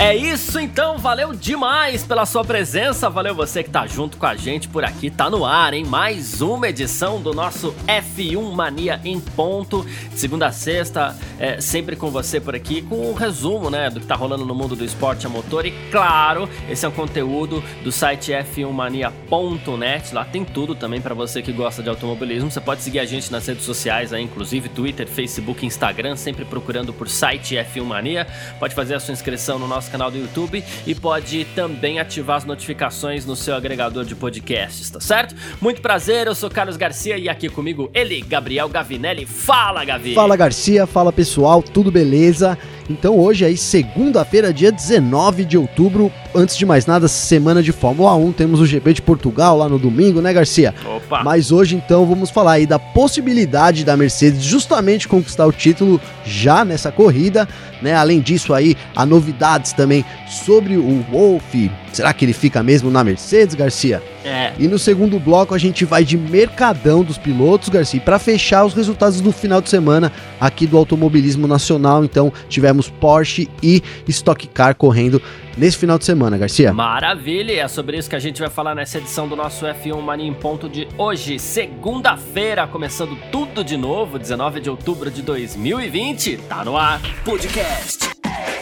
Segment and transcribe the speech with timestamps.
[0.00, 4.36] É isso então, valeu demais pela sua presença, valeu você que tá junto com a
[4.36, 5.84] gente por aqui, tá no ar, hein?
[5.84, 11.96] Mais uma edição do nosso F1 Mania em ponto, de segunda a sexta, é, sempre
[11.96, 14.84] com você por aqui, com um resumo, né, do que tá rolando no mundo do
[14.84, 15.66] esporte a motor.
[15.66, 21.42] E claro, esse é um conteúdo do site f1mania.net, lá tem tudo também para você
[21.42, 25.08] que gosta de automobilismo, você pode seguir a gente nas redes sociais aí, inclusive Twitter,
[25.08, 28.28] Facebook, Instagram, sempre procurando por site F1 Mania,
[28.60, 32.36] pode fazer a sua inscrição no nosso nosso canal do YouTube e pode também ativar
[32.36, 35.34] as notificações no seu agregador de podcasts, tá certo?
[35.60, 39.26] Muito prazer, eu sou Carlos Garcia e aqui comigo ele, Gabriel Gavinelli.
[39.26, 40.14] Fala, Gavi!
[40.14, 42.58] Fala, Garcia, fala pessoal, tudo beleza?
[42.88, 48.14] Então hoje aí, segunda-feira, dia 19 de outubro, antes de mais nada, semana de Fórmula
[48.14, 50.74] 1, temos o GP de Portugal lá no domingo, né, Garcia?
[50.96, 51.22] Opa!
[51.22, 56.64] Mas hoje então vamos falar aí da possibilidade da Mercedes justamente conquistar o título já
[56.64, 57.46] nessa corrida,
[57.82, 57.94] né?
[57.94, 61.54] Além disso aí, há novidades também sobre o Wolf.
[61.92, 64.02] Será que ele fica mesmo na Mercedes, Garcia?
[64.24, 64.52] É.
[64.58, 68.74] E no segundo bloco a gente vai de mercadão dos pilotos, Garcia, para fechar os
[68.74, 72.04] resultados do final de semana aqui do automobilismo nacional.
[72.04, 75.20] Então, tivemos Porsche e Stock Car correndo
[75.56, 76.72] nesse final de semana, Garcia.
[76.72, 80.28] Maravilha, é sobre isso que a gente vai falar nessa edição do nosso F1 Mania
[80.28, 86.38] em ponto de hoje, segunda-feira, começando tudo de novo, 19 de outubro de 2020.
[86.48, 87.00] Tá no ar.
[87.24, 88.08] Podcast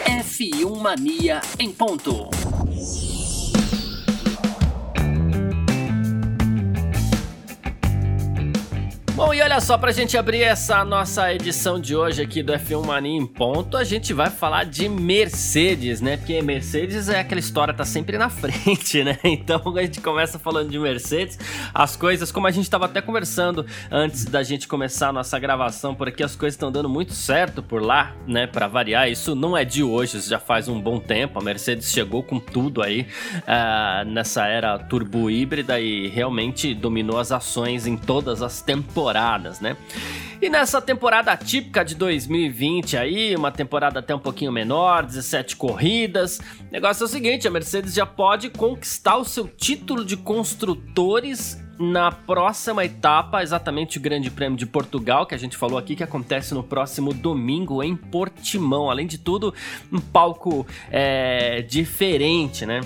[0.05, 2.29] F1 Mania em ponto.
[9.17, 12.85] Bom, e olha só, pra gente abrir essa nossa edição de hoje aqui do F1
[12.85, 16.17] Mania em ponto, a gente vai falar de Mercedes, né?
[16.17, 19.17] Porque Mercedes é aquela história, tá sempre na frente, né?
[19.23, 21.39] Então a gente começa falando de Mercedes,
[21.73, 25.95] as coisas, como a gente tava até conversando antes da gente começar a nossa gravação
[25.95, 28.45] por aqui, as coisas estão dando muito certo por lá, né?
[28.45, 31.91] Pra variar, isso não é de hoje, isso já faz um bom tempo, a Mercedes
[31.91, 33.07] chegou com tudo aí
[33.37, 39.59] uh, nessa era turbo híbrida e realmente dominou as ações em todas as temporadas temporadas,
[39.59, 39.77] né?
[40.41, 46.39] E nessa temporada típica de 2020 aí, uma temporada até um pouquinho menor, 17 corridas.
[46.39, 51.63] O negócio é o seguinte, a Mercedes já pode conquistar o seu título de construtores
[51.79, 56.03] na próxima etapa, exatamente o Grande Prêmio de Portugal, que a gente falou aqui, que
[56.03, 58.89] acontece no próximo domingo em Portimão.
[58.89, 59.53] Além de tudo,
[59.91, 62.81] um palco é, diferente, né?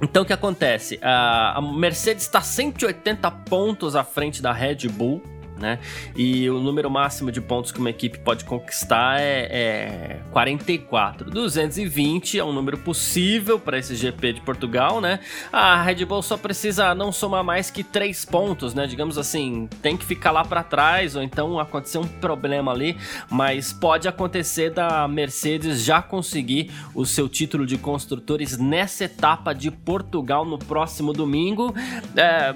[0.00, 0.98] Então o que acontece?
[1.00, 5.22] A Mercedes está 180 pontos à frente da Red Bull
[5.62, 5.78] né?
[6.16, 11.30] E o número máximo de pontos que uma equipe pode conquistar é, é 44.
[11.30, 15.20] 220 é um número possível para esse GP de Portugal, né?
[15.52, 18.86] A Red Bull só precisa não somar mais que 3 pontos, né?
[18.86, 22.96] Digamos assim, tem que ficar lá para trás ou então acontecer um problema ali,
[23.30, 29.70] mas pode acontecer da Mercedes já conseguir o seu título de construtores nessa etapa de
[29.70, 31.72] Portugal no próximo domingo.
[32.16, 32.52] É,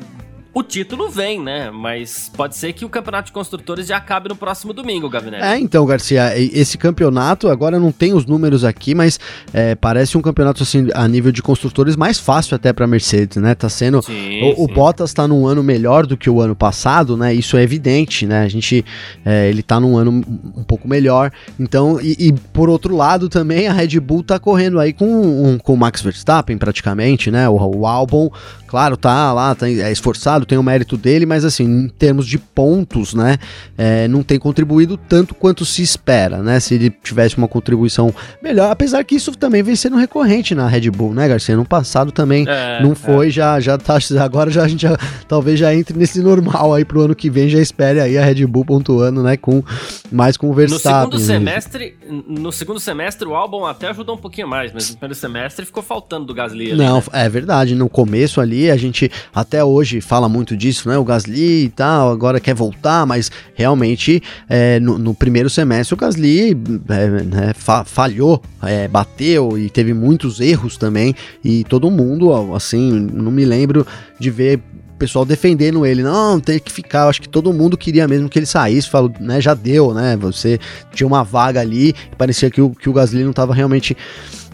[0.56, 1.70] o título vem, né?
[1.70, 5.44] Mas pode ser que o campeonato de construtores já acabe no próximo domingo, Gavinelli.
[5.44, 9.20] É, então, Garcia, esse campeonato, agora não tem os números aqui, mas
[9.52, 13.54] é, parece um campeonato, assim, a nível de construtores mais fácil até pra Mercedes, né?
[13.54, 14.00] Tá sendo.
[14.00, 14.64] Sim, o, sim.
[14.64, 17.34] o, Bottas tá num ano melhor do que o ano passado, né?
[17.34, 18.40] Isso é evidente, né?
[18.40, 18.82] A gente.
[19.26, 20.10] É, ele tá num ano
[20.56, 21.30] um pouco melhor.
[21.60, 25.58] Então, e, e, por outro lado também, a Red Bull tá correndo aí com, um,
[25.58, 27.46] com o Max Verstappen, praticamente, né?
[27.46, 28.30] O, o Albon,
[28.66, 32.38] claro, tá lá, tá, é esforçado tem o mérito dele, mas assim, em termos de
[32.38, 33.38] pontos, né,
[33.76, 36.60] é, não tem contribuído tanto quanto se espera, né?
[36.60, 40.90] Se ele tivesse uma contribuição melhor, apesar que isso também vem sendo recorrente na Red
[40.90, 41.56] Bull, né, Garcia?
[41.56, 43.30] No passado também é, não foi, é.
[43.30, 44.96] já, já tá, agora já a gente já,
[45.28, 48.46] talvez já entre nesse normal aí pro ano que vem, já espere aí a Red
[48.46, 49.62] Bull pontuando, né, com
[50.10, 51.10] mais com o Verstappen.
[51.10, 51.96] No segundo semestre,
[52.28, 55.82] no segundo semestre o álbum até ajudou um pouquinho mais, mas no primeiro semestre ficou
[55.82, 56.72] faltando do Gasly.
[56.72, 57.04] Ali, não, né?
[57.12, 60.98] é verdade, no começo ali a gente até hoje fala muito disso, né?
[60.98, 65.96] O Gasly e tal, agora quer voltar, mas realmente é, no, no, primeiro semestre o
[65.96, 66.50] Gasly
[66.88, 71.14] é, né, fa falhou, é, bateu e teve muitos erros também.
[71.44, 73.86] E todo mundo, assim, não me lembro
[74.18, 74.60] de ver
[74.96, 77.04] pessoal defendendo ele, não, tem que ficar.
[77.04, 80.16] Eu acho que todo mundo queria mesmo que ele saísse, falou, né, já deu, né?
[80.16, 80.58] Você
[80.92, 83.96] tinha uma vaga ali, parecia que o, que o Gasly não estava realmente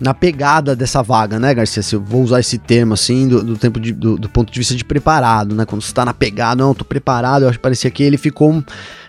[0.01, 1.83] na pegada dessa vaga, né, Garcia?
[1.83, 4.59] Se eu vou usar esse termo assim, do, do tempo de, do, do, ponto de
[4.59, 5.65] vista de preparado, né?
[5.65, 8.63] Quando você tá na pegada, não, tô preparado, eu acho que parecia que ele ficou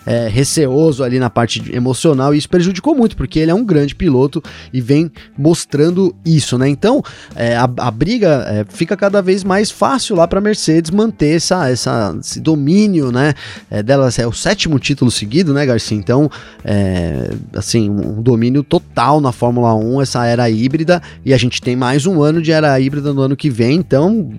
[0.06, 3.96] é, receoso ali na parte emocional e isso prejudicou muito, porque ele é um grande
[3.96, 6.68] piloto e vem mostrando isso, né?
[6.68, 7.02] Então,
[7.36, 11.70] é, a, a, briga é, fica cada vez mais fácil lá para Mercedes manter essa,
[11.70, 13.34] essa, esse domínio, né?
[13.70, 15.98] É, delas é o sétimo título seguido, né, Garcia?
[15.98, 16.30] Então,
[16.64, 21.76] é, assim, um domínio total na Fórmula 1, essa era híbrida, e a gente tem
[21.76, 24.32] mais um ano de era híbrida no ano que vem, então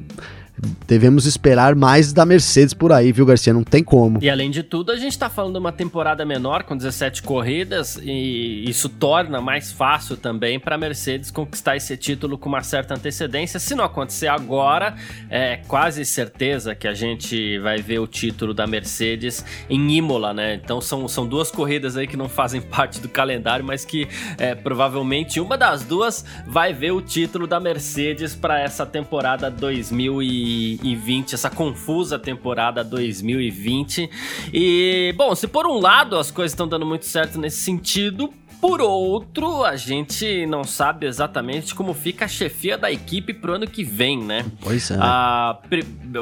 [0.86, 3.52] devemos esperar mais da Mercedes por aí, viu, Garcia?
[3.52, 4.22] Não tem como.
[4.22, 7.98] E além de tudo, a gente está falando de uma temporada menor, com 17 corridas,
[8.02, 12.94] e isso torna mais fácil também para a Mercedes conquistar esse título com uma certa
[12.94, 13.58] antecedência.
[13.58, 14.94] Se não acontecer agora,
[15.28, 20.54] é quase certeza que a gente vai ver o título da Mercedes em Imola, né?
[20.54, 24.08] Então são, são duas corridas aí que não fazem parte do calendário, mas que
[24.38, 30.22] é, provavelmente uma das duas vai ver o título da Mercedes para essa temporada 2000
[30.44, 34.11] 2020, essa confusa temporada 2020.
[34.52, 38.31] E, bom, se por um lado as coisas estão dando muito certo nesse sentido,
[38.61, 43.67] por outro, a gente não sabe exatamente como fica a chefia da equipe pro ano
[43.67, 44.46] que vem, né?
[44.61, 44.96] Pois é.
[44.99, 45.58] Ah,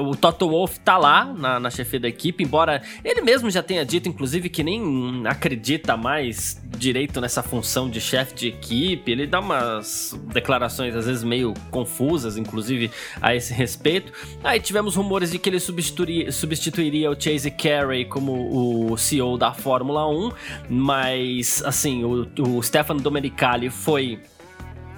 [0.01, 3.85] o Toto Wolff tá lá na, na chefia da equipe, embora ele mesmo já tenha
[3.85, 9.11] dito, inclusive, que nem acredita mais direito nessa função de chefe de equipe.
[9.11, 12.91] Ele dá umas declarações, às vezes, meio confusas, inclusive,
[13.21, 14.13] a esse respeito.
[14.43, 19.53] Aí tivemos rumores de que ele substituiria, substituiria o Chase Carey como o CEO da
[19.53, 20.33] Fórmula 1,
[20.69, 24.21] mas, assim, o o Stefano Domenicali foi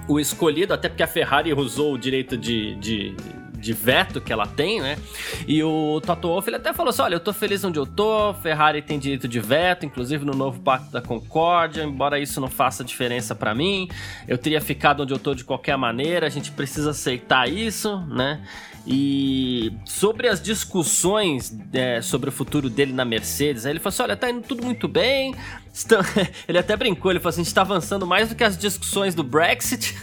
[0.08, 3.16] o escolhido, até porque a Ferrari usou o direito de, de,
[3.64, 4.98] de veto que ela tem, né?
[5.48, 8.34] E o Toto Wolff ele até falou assim: olha, eu tô feliz onde eu tô,
[8.34, 12.84] Ferrari tem direito de veto, inclusive no novo Pacto da Concórdia, embora isso não faça
[12.84, 13.88] diferença para mim,
[14.28, 18.42] eu teria ficado onde eu tô de qualquer maneira, a gente precisa aceitar isso, né?
[18.86, 24.16] E sobre as discussões é, sobre o futuro dele na Mercedes, ele falou assim: olha,
[24.16, 25.34] tá indo tudo muito bem.
[26.46, 29.12] Ele até brincou, ele falou assim: a gente tá avançando mais do que as discussões
[29.12, 29.96] do Brexit.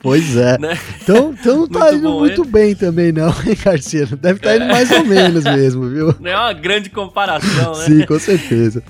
[0.00, 0.56] Pois é.
[0.58, 0.78] né?
[1.02, 2.50] Então, então tá muito indo muito ele.
[2.50, 4.06] bem também, não, hein, Garcia?
[4.06, 6.14] Deve estar tá indo mais ou menos mesmo, viu?
[6.20, 7.84] Não é uma grande comparação, né?
[7.84, 8.82] Sim, com certeza.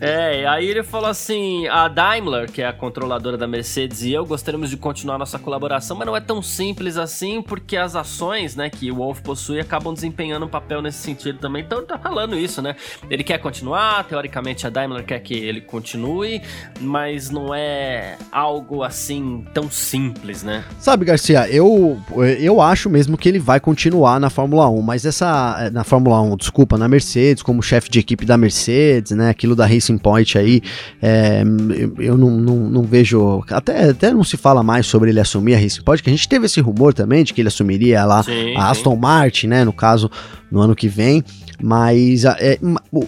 [0.00, 4.24] É, aí ele falou assim: a Daimler, que é a controladora da Mercedes, e eu
[4.24, 8.70] gostaríamos de continuar nossa colaboração, mas não é tão simples assim, porque as ações né,
[8.70, 11.62] que o Wolf possui acabam desempenhando um papel nesse sentido também.
[11.62, 12.74] Então tá falando isso, né?
[13.10, 16.40] Ele quer continuar, teoricamente a Daimler quer que ele continue,
[16.80, 20.64] mas não é algo assim tão simples, né?
[20.78, 22.00] Sabe, Garcia, eu,
[22.38, 25.70] eu acho mesmo que ele vai continuar na Fórmula 1, mas essa.
[25.70, 29.28] Na Fórmula 1, desculpa, na Mercedes, como chefe de equipe da Mercedes, né?
[29.28, 30.62] Aquilo da Racing Racing Point aí,
[31.02, 31.42] é,
[31.76, 33.42] eu, eu não, não, não, vejo.
[33.50, 36.28] Até, até não se fala mais sobre ele assumir a Racing Point, que a gente
[36.28, 39.00] teve esse rumor também de que ele assumiria lá sim, a Aston sim.
[39.00, 39.64] Martin, né?
[39.64, 40.10] No caso,
[40.50, 41.24] no ano que vem.
[41.62, 42.58] Mas é,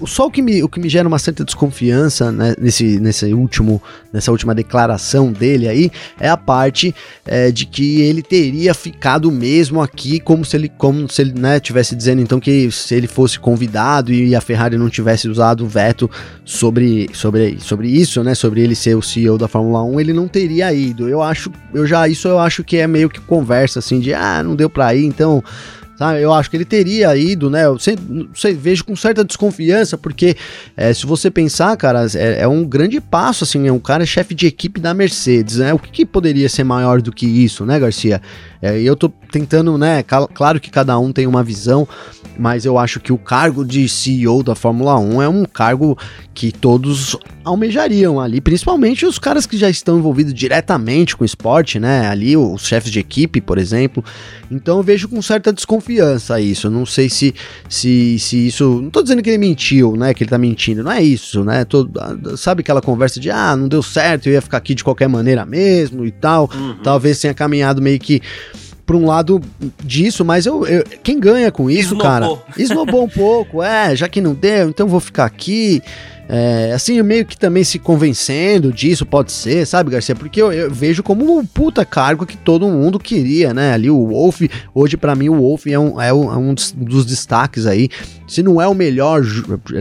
[0.07, 3.83] só o que, me, o que me gera uma certa desconfiança né, nesse, nesse último,
[4.13, 5.91] nessa última declaração dele aí
[6.21, 6.95] é a parte
[7.25, 11.59] é, de que ele teria ficado mesmo aqui como se ele, como se ele né,
[11.61, 15.69] tivesse dizendo então que se ele fosse convidado e a Ferrari não tivesse usado o
[15.69, 16.11] veto
[16.45, 20.29] sobre, sobre, sobre isso, né, sobre ele ser o CEO da Fórmula 1, ele não
[20.29, 21.09] teria ido.
[21.09, 24.43] Eu acho, eu já isso eu acho que é meio que conversa assim de ah,
[24.43, 25.43] não deu para ir, então
[26.03, 26.19] Tá?
[26.19, 27.65] Eu acho que ele teria ido, né?
[27.65, 30.37] Eu sempre, sei, vejo com certa desconfiança, porque
[30.77, 34.35] é, se você pensar, cara, é, é, um grande passo, assim, é um cara chefe
[34.35, 35.73] de equipe da Mercedes, né?
[35.73, 38.21] O que, que poderia ser maior do que isso, né, Garcia?
[38.63, 40.05] É, eu tô tentando, né?
[40.35, 41.87] Claro que cada um tem uma visão,
[42.39, 45.99] mas eu acho que o cargo de CEO da Fórmula 1 é um cargo
[46.33, 51.79] que todos almejariam ali, principalmente os caras que já estão envolvidos diretamente com o esporte,
[51.79, 52.07] né?
[52.09, 54.05] Ali os chefes de equipe, por exemplo.
[54.51, 56.71] Então eu vejo com certa desconfiança isso.
[56.71, 57.35] não sei se,
[57.69, 58.81] se, se isso.
[58.81, 60.15] Não tô dizendo que ele mentiu, né?
[60.15, 60.85] Que ele tá mentindo.
[60.85, 61.65] Não é isso, né?
[61.65, 61.89] Tô,
[62.37, 65.45] sabe aquela conversa de ah, não deu certo, eu ia ficar aqui de qualquer maneira
[65.45, 66.49] mesmo e tal.
[66.55, 66.77] Uhum.
[66.83, 68.23] Talvez tenha caminhado meio que
[68.93, 69.41] por um lado
[69.83, 72.07] disso, mas eu, eu quem ganha com isso, Esnobou.
[72.07, 72.29] cara?
[72.59, 75.83] Esnobou um pouco, é, já que não deu, então vou ficar aqui.
[76.35, 80.17] É, assim, meio que também se convencendo disso, pode ser, sabe, Garcia?
[80.17, 83.75] Porque eu, eu, vejo como um puta cargo que todo mundo queria, né?
[83.75, 84.41] Ali o Wolf,
[84.75, 87.91] hoje para mim o Wolf é um, é um, é um dos destaques aí.
[88.27, 89.21] Se não é o melhor,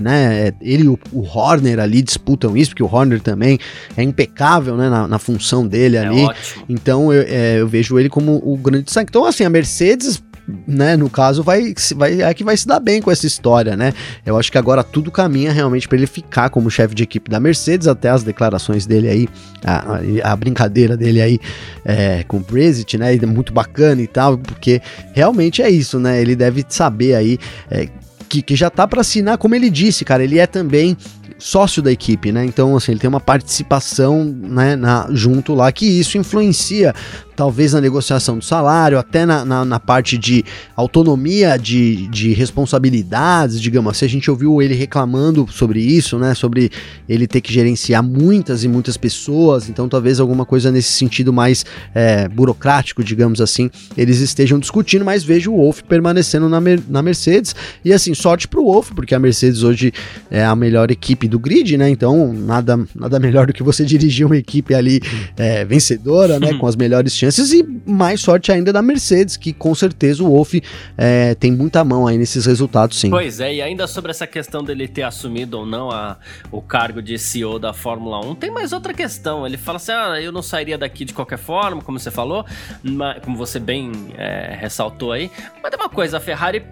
[0.02, 0.52] né?
[0.60, 3.58] Ele e o, o Horner ali disputam isso, porque o Horner também
[3.96, 4.90] é impecável, né?
[4.90, 6.22] Na, na função dele é ali.
[6.22, 6.66] Ótimo.
[6.68, 9.10] Então eu, é, eu vejo ele como o grande destaque.
[9.10, 10.22] Então, assim, a Mercedes
[10.68, 13.94] né, no caso, vai, vai é que vai se dar bem com essa história, né?
[14.26, 17.40] Eu acho que agora tudo caminha realmente para ele ficar como chefe de equipe da
[17.40, 19.28] Mercedes, até as declarações dele aí,
[19.64, 21.40] a, a brincadeira dele aí
[21.86, 23.16] é, com o Brexit, né?
[23.26, 24.82] Muito bacana e tal, porque
[25.14, 26.22] realmente é isso, né?
[26.22, 27.38] Ele deve saber aí.
[27.70, 27.90] É,
[28.32, 30.96] que, que já tá para assinar, como ele disse, cara, ele é também
[31.38, 32.46] sócio da equipe, né?
[32.46, 36.94] Então, assim, ele tem uma participação, né, na, junto lá, que isso influencia
[37.42, 40.46] talvez na negociação do salário, até na, na, na parte de
[40.76, 44.06] autonomia de, de responsabilidades, digamos assim.
[44.06, 46.36] A gente ouviu ele reclamando sobre isso, né?
[46.36, 46.70] Sobre
[47.10, 51.66] ele ter que gerenciar muitas e muitas pessoas, então talvez alguma coisa nesse sentido mais
[51.96, 57.56] é, burocrático, digamos assim, eles estejam discutindo, mas vejo o Wolf permanecendo na, na Mercedes.
[57.84, 59.92] E assim, sorte pro Wolf, porque a Mercedes hoje
[60.30, 61.90] é a melhor equipe do grid, né?
[61.90, 65.02] Então, nada, nada melhor do que você dirigir uma equipe ali
[65.38, 66.54] é, vencedora, né?
[66.54, 70.30] Com as melhores chances chances e mais sorte ainda da Mercedes, que com certeza o
[70.30, 70.62] Wolff
[70.98, 73.10] é, tem muita mão aí nesses resultados, sim.
[73.10, 76.18] Pois é, e ainda sobre essa questão dele ter assumido ou não a,
[76.52, 79.46] o cargo de CEO da Fórmula 1, tem mais outra questão.
[79.46, 82.46] Ele fala assim: ah, eu não sairia daqui de qualquer forma, como você falou,
[82.84, 85.32] mas, como você bem é, ressaltou aí.
[85.62, 86.64] Mas tem uma coisa, a Ferrari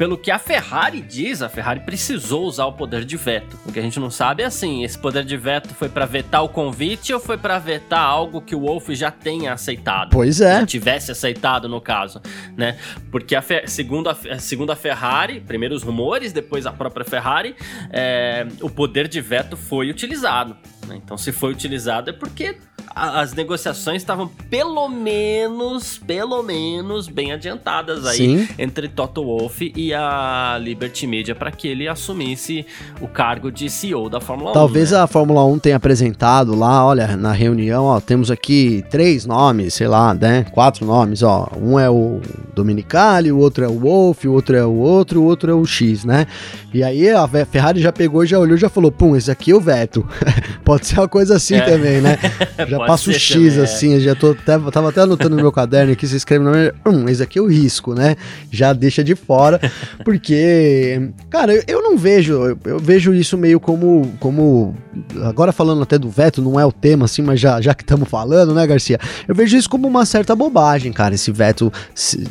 [0.00, 3.58] pelo que a Ferrari diz, a Ferrari precisou usar o poder de veto.
[3.66, 6.42] O que a gente não sabe é assim, esse poder de veto foi para vetar
[6.42, 10.08] o convite ou foi para vetar algo que o Wolf já tenha aceitado?
[10.08, 10.60] Pois é.
[10.60, 12.18] Já tivesse aceitado no caso,
[12.56, 12.78] né?
[13.10, 17.54] Porque a segundo, a, segundo a Ferrari, primeiro os rumores, depois a própria Ferrari,
[17.90, 20.56] é, o poder de veto foi utilizado.
[20.86, 20.96] Né?
[20.96, 22.56] Então, se foi utilizado é porque
[22.94, 28.48] as negociações estavam pelo menos, pelo menos bem adiantadas aí Sim.
[28.58, 32.66] entre Toto Wolff e a Liberty Media para que ele assumisse
[33.00, 34.90] o cargo de CEO da Fórmula Talvez 1.
[34.90, 34.98] Talvez né?
[34.98, 39.86] a Fórmula 1 tenha apresentado lá, olha, na reunião, ó, temos aqui três nomes, sei
[39.86, 42.20] lá, né, quatro nomes, ó, um é o
[42.54, 45.64] Dominicali, o outro é o Wolff, o outro é o outro, o outro é o
[45.64, 46.26] X, né?
[46.72, 49.60] E aí a Ferrari já pegou, já olhou, já falou, pum, esse aqui é o
[49.60, 50.06] Veto.
[50.64, 51.60] Pode ser uma coisa assim é.
[51.62, 52.18] também, né?
[52.68, 53.62] Já passo o X também, é.
[53.62, 56.72] assim, já tô até, tava até anotando no meu caderno aqui, você escreve no meu,
[56.86, 58.16] hum, esse aqui é o risco, né?
[58.50, 59.60] Já deixa de fora,
[60.04, 64.74] porque, cara, eu, eu não vejo, eu, eu, vejo isso meio como, como,
[65.22, 68.08] agora falando até do veto, não é o tema assim, mas já, já que estamos
[68.08, 68.98] falando, né, Garcia?
[69.26, 71.72] Eu vejo isso como uma certa bobagem, cara, esse veto,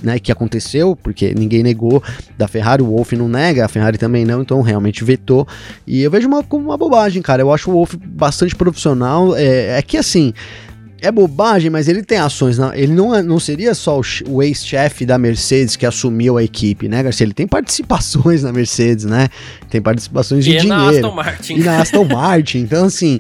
[0.03, 2.03] né, que aconteceu, porque ninguém negou
[2.37, 5.47] da Ferrari, o Wolff não nega, a Ferrari também não, então realmente vetou,
[5.85, 9.77] e eu vejo uma, como uma bobagem, cara, eu acho o Wolff bastante profissional, é,
[9.77, 10.33] é que assim,
[11.01, 12.57] é bobagem, mas ele tem ações.
[12.57, 16.87] Na, ele não, é, não seria só o, ex-chefe da Mercedes que assumiu a equipe,
[16.87, 17.25] né, Garcia?
[17.25, 19.29] Ele tem participações na Mercedes, né?
[19.69, 20.75] Tem participações de e dinheiro.
[20.75, 21.53] E na Aston Martin.
[21.53, 22.57] E na Aston Martin.
[22.59, 23.19] Então, assim,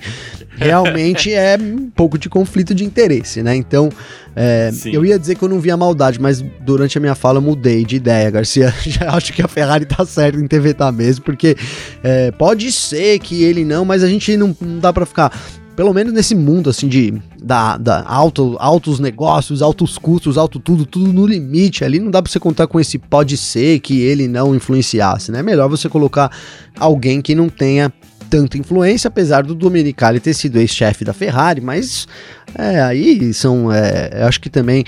[0.57, 3.55] realmente é um pouco de conflito de interesse, né?
[3.55, 3.89] Então,
[4.35, 7.41] é, eu ia dizer que eu não via maldade, mas durante a minha fala eu
[7.41, 8.73] mudei de ideia, Garcia.
[8.85, 11.55] Já acho que a Ferrari tá certa em ter vetar mesmo, porque
[12.03, 15.31] é, pode ser que ele não, mas a gente não, não dá para ficar
[15.79, 20.85] pelo menos nesse mundo assim de da, da alto, altos negócios, altos custos, alto tudo,
[20.85, 21.85] tudo no limite.
[21.85, 25.39] Ali não dá para você contar com esse pode ser que ele não influenciasse, né?
[25.39, 26.29] É melhor você colocar
[26.77, 27.93] alguém que não tenha
[28.29, 32.09] tanta influência, apesar do Domenicali ter sido ex-chefe da Ferrari, mas
[32.55, 34.83] é, aí são, é, acho que também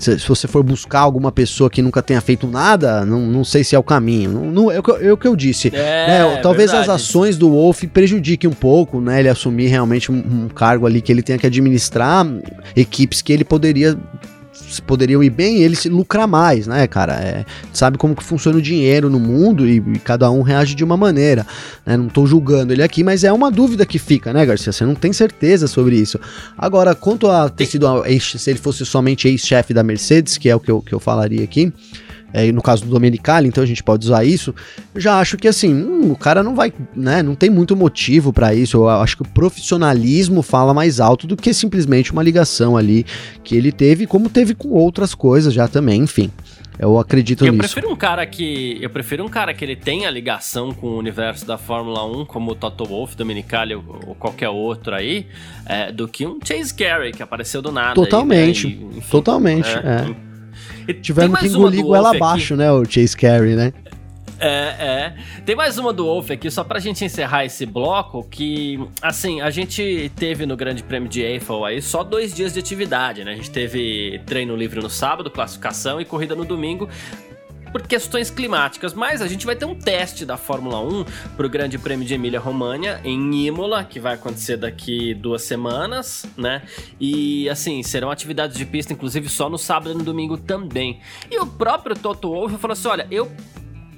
[0.00, 3.62] se, se, você for buscar alguma pessoa que nunca tenha feito nada, não, não sei
[3.62, 4.30] se é o caminho.
[4.30, 5.68] Não, não, é, o que, é o que eu disse.
[5.68, 6.36] É, né?
[6.42, 6.90] Talvez verdade.
[6.90, 9.20] as ações do Wolf prejudiquem um pouco, né?
[9.20, 12.26] Ele assumir realmente um, um cargo ali que ele tenha que administrar
[12.74, 13.96] equipes que ele poderia
[14.86, 17.14] poderiam ir bem ele se lucrar mais, né, cara?
[17.14, 20.84] É, sabe como que funciona o dinheiro no mundo e, e cada um reage de
[20.84, 21.46] uma maneira.
[21.84, 21.96] Né?
[21.96, 24.72] Não tô julgando ele aqui, mas é uma dúvida que fica, né, Garcia?
[24.72, 26.18] Você não tem certeza sobre isso.
[26.56, 27.86] Agora, quanto a ter sido
[28.20, 31.42] se ele fosse somente ex-chefe da Mercedes, que é o que eu, que eu falaria
[31.42, 31.72] aqui
[32.32, 34.54] é, no caso do Domenicali, então a gente pode usar isso.
[34.94, 37.22] Eu já acho que assim, hum, o cara não vai, né?
[37.22, 38.76] Não tem muito motivo para isso.
[38.76, 43.04] Eu acho que o profissionalismo fala mais alto do que simplesmente uma ligação ali
[43.42, 46.30] que ele teve, como teve com outras coisas já também, enfim.
[46.78, 47.62] Eu acredito eu nisso.
[47.62, 48.78] Eu prefiro um cara que.
[48.80, 52.52] Eu prefiro um cara que ele tenha ligação com o universo da Fórmula 1, como
[52.52, 55.26] o Toto Wolff, Dominicali ou, ou qualquer outro aí,
[55.66, 57.94] é, do que um Chase Carey que apareceu do nada.
[57.94, 58.66] Totalmente.
[58.66, 58.90] Aí, né?
[58.94, 59.68] e, enfim, totalmente.
[59.68, 60.08] É.
[60.16, 60.29] é.
[60.94, 62.70] Tivemos que engolir ela abaixo, né?
[62.70, 63.72] O Chase Carey, né?
[64.40, 65.14] É, é.
[65.44, 69.50] Tem mais uma do Wolf aqui, só pra gente encerrar esse bloco, que, assim, a
[69.50, 73.32] gente teve no Grande Prêmio de Eiffel aí só dois dias de atividade, né?
[73.32, 76.88] A gente teve treino livre no sábado, classificação e corrida no domingo
[77.72, 81.04] por questões climáticas, mas a gente vai ter um teste da Fórmula 1
[81.36, 86.62] para o Grande Prêmio de Emília-Romagna em Imola, que vai acontecer daqui duas semanas, né?
[86.98, 91.00] E assim, serão atividades de pista, inclusive só no sábado e no domingo também.
[91.30, 93.30] E o próprio Toto Wolff falou assim: olha, eu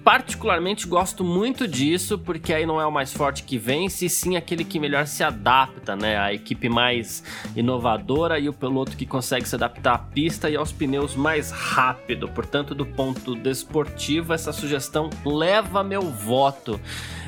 [0.05, 4.37] particularmente gosto muito disso, porque aí não é o mais forte que vence, e sim
[4.37, 6.19] aquele que melhor se adapta, né?
[6.19, 7.23] A equipe mais
[7.55, 12.29] inovadora e o piloto que consegue se adaptar à pista e aos pneus mais rápido.
[12.29, 16.81] Portanto, do ponto desportivo, essa sugestão leva meu voto.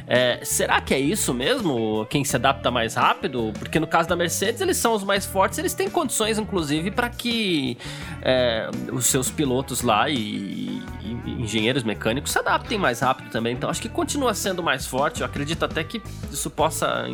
[0.06, 2.06] É, será que é isso mesmo?
[2.10, 3.52] Quem se adapta mais rápido?
[3.58, 7.08] Porque no caso da Mercedes, eles são os mais fortes, eles têm condições, inclusive, para
[7.08, 7.78] que
[8.20, 13.54] é, os seus pilotos lá e, e, engenheiros mecânicos se adaptem mais rápido também.
[13.54, 15.20] Então acho que continua sendo mais forte.
[15.20, 17.06] Eu acredito até que isso possa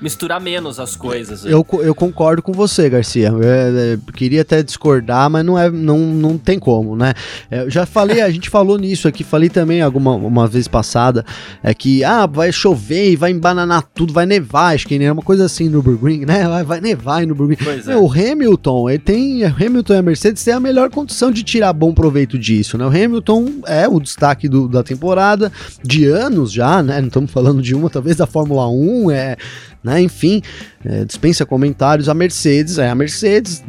[0.00, 1.44] misturar menos as coisas.
[1.44, 3.28] Eu, eu concordo com você, Garcia.
[3.28, 7.14] Eu, é, eu, queria até discordar, mas não, é, não, não tem como, né?
[7.50, 11.24] É, eu já falei, a gente falou nisso aqui, falei também alguma uma vez passada.
[11.62, 15.22] É, que ah, vai chover e vai embananar tudo, vai nevar, acho que é uma
[15.22, 16.46] coisa assim no Nürburgring, né?
[16.48, 17.36] Vai, vai nevar no.
[17.36, 17.96] Pois é.
[17.96, 21.94] O Hamilton, ele tem, Hamilton e a Mercedes têm a melhor condição de tirar bom
[21.94, 22.84] proveito disso, né?
[22.84, 27.00] O Hamilton é o destaque do, da temporada, de anos já, né?
[27.00, 29.36] Não estamos falando de uma, talvez da Fórmula 1, é,
[29.84, 30.02] né?
[30.02, 30.42] Enfim,
[30.84, 32.08] é, dispensa comentários.
[32.08, 33.62] A Mercedes, é a Mercedes,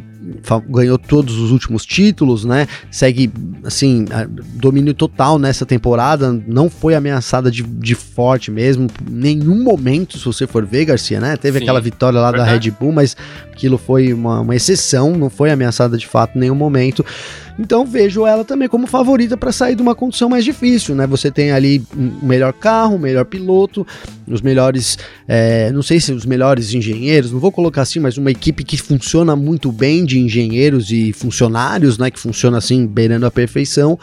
[0.68, 2.66] ganhou todos os últimos títulos, né?
[2.90, 3.30] Segue,
[3.64, 4.04] assim,
[4.54, 10.46] domínio total nessa temporada, não foi ameaçada de, de forte mesmo, nenhum momento, se você
[10.46, 11.36] for ver, Garcia, né?
[11.36, 12.50] Teve Sim, aquela vitória lá verdade.
[12.50, 13.16] da Red Bull, mas
[13.52, 17.04] aquilo foi uma, uma exceção, não foi ameaçada de fato em nenhum momento.
[17.60, 21.06] Então vejo ela também como favorita para sair de uma condição mais difícil, né?
[21.06, 23.86] Você tem ali o melhor carro, o melhor piloto,
[24.26, 24.96] os melhores,
[25.28, 28.78] é, não sei se os melhores engenheiros, não vou colocar assim, mas uma equipe que
[28.78, 32.10] funciona muito bem de engenheiros e funcionários, né?
[32.10, 33.98] Que funciona assim, beirando a perfeição.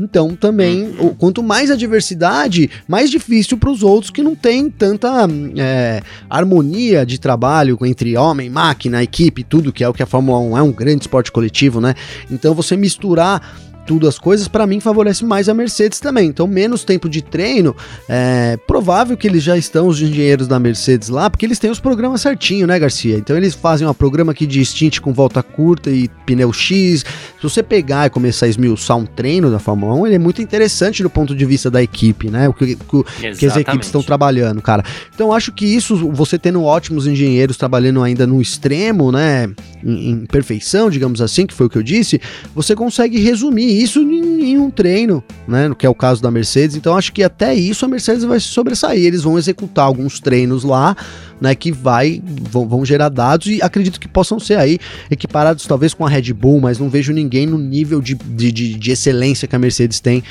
[0.00, 5.28] Então também, quanto mais a diversidade, mais difícil para os outros que não tem tanta
[5.58, 6.00] é,
[6.30, 10.56] harmonia de trabalho entre homem, máquina, equipe, tudo que é o que a Fórmula 1
[10.56, 11.94] é um grande esporte coletivo, né?
[12.30, 13.42] Então você mistura misturar
[13.86, 16.28] tudo as coisas, para mim favorece mais a Mercedes também.
[16.28, 17.74] Então, menos tempo de treino,
[18.08, 21.80] é provável que eles já estão, os engenheiros da Mercedes lá, porque eles têm os
[21.80, 23.16] programas certinho, né, Garcia?
[23.16, 27.00] Então, eles fazem um programa aqui de stint com volta curta e pneu X.
[27.00, 30.40] Se você pegar e começar a esmiuçar um treino da Fórmula 1, ele é muito
[30.40, 32.48] interessante do ponto de vista da equipe, né?
[32.48, 34.84] O que, que, que as equipes estão trabalhando, cara.
[35.14, 39.50] Então, acho que isso, você tendo ótimos engenheiros trabalhando ainda no extremo, né,
[39.84, 42.20] em, em perfeição, digamos assim, que foi o que eu disse,
[42.54, 45.70] você consegue resumir isso em, em, um treino, né?
[45.76, 46.76] Que é o caso da Mercedes.
[46.76, 49.04] Então acho que até isso a Mercedes vai se sobressair.
[49.04, 50.96] Eles vão executar alguns treinos lá,
[51.40, 51.54] né?
[51.54, 54.78] Que vai vão, vão gerar dados e acredito que possam ser aí
[55.10, 58.74] equiparados talvez com a Red Bull, mas não vejo ninguém no nível de, de, de,
[58.74, 60.22] de excelência que a Mercedes tem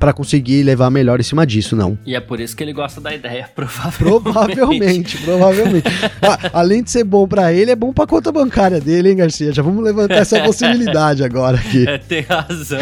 [0.00, 1.98] para conseguir levar melhor em cima disso, não.
[2.06, 4.32] E é por isso que ele gosta da ideia, provavelmente.
[4.32, 5.88] Provavelmente, provavelmente.
[6.22, 9.52] ah, além de ser bom para ele, é bom pra conta bancária dele, hein, Garcia?
[9.52, 11.86] Já vamos levantar essa possibilidade agora aqui.
[11.86, 12.80] É, tem razão.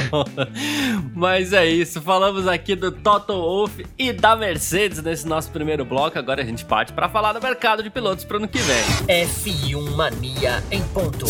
[1.12, 6.16] Mas é isso, falamos aqui do Toto Wolff e da Mercedes nesse nosso primeiro bloco.
[6.18, 9.24] Agora a gente parte para falar do mercado de pilotos para ano que vem.
[9.26, 11.26] F1 Mania em ponto.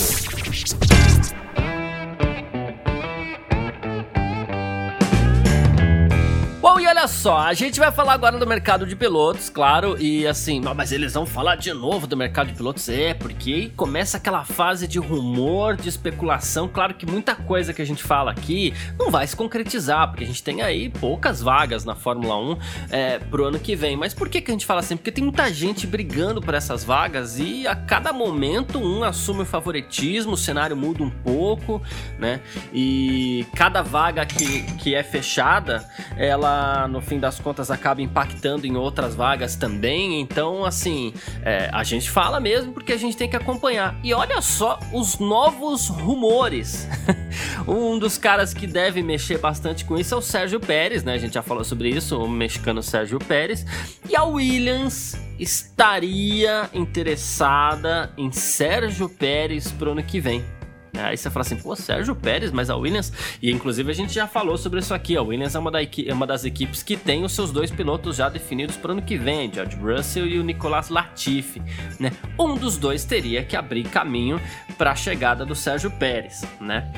[6.70, 10.26] Bom, e olha só, a gente vai falar agora do mercado de pilotos, claro, e
[10.26, 12.90] assim, mas eles vão falar de novo do mercado de pilotos?
[12.90, 16.68] É, porque começa aquela fase de rumor, de especulação.
[16.68, 20.26] Claro que muita coisa que a gente fala aqui não vai se concretizar, porque a
[20.26, 22.59] gente tem aí poucas vagas na Fórmula 1
[22.90, 23.96] é, pro ano que vem.
[23.96, 24.94] Mas por que, que a gente fala assim?
[24.94, 29.46] Porque tem muita gente brigando por essas vagas e a cada momento um assume o
[29.46, 31.81] favoritismo, o cenário muda um pouco,
[32.18, 32.42] né?
[32.74, 36.58] E cada vaga que, que é fechada, ela
[36.88, 40.21] no fim das contas, acaba impactando em outras vagas também.
[40.21, 43.99] Então, assim, é, a gente fala mesmo porque a gente tem que acompanhar.
[44.03, 46.88] E olha só os novos rumores.
[47.66, 51.14] um dos caras que deve mexer bastante com isso é o Sérgio Pérez, né?
[51.14, 53.64] A gente já falou sobre isso, o mexicano Sérgio Pérez.
[54.09, 60.58] E a Williams estaria interessada em Sérgio Pérez pro ano que vem.
[61.02, 63.12] Aí você fala assim, pô, Sérgio Pérez, mas a Williams.
[63.42, 65.16] E inclusive a gente já falou sobre isso aqui.
[65.16, 68.16] A Williams é uma, da, é uma das equipes que tem os seus dois pilotos
[68.16, 71.62] já definidos para o ano que vem, George Russell e o Nicolas Latifi.
[71.98, 72.12] Né?
[72.38, 74.40] Um dos dois teria que abrir caminho
[74.76, 76.44] para a chegada do Sérgio Pérez.
[76.61, 76.90] Né?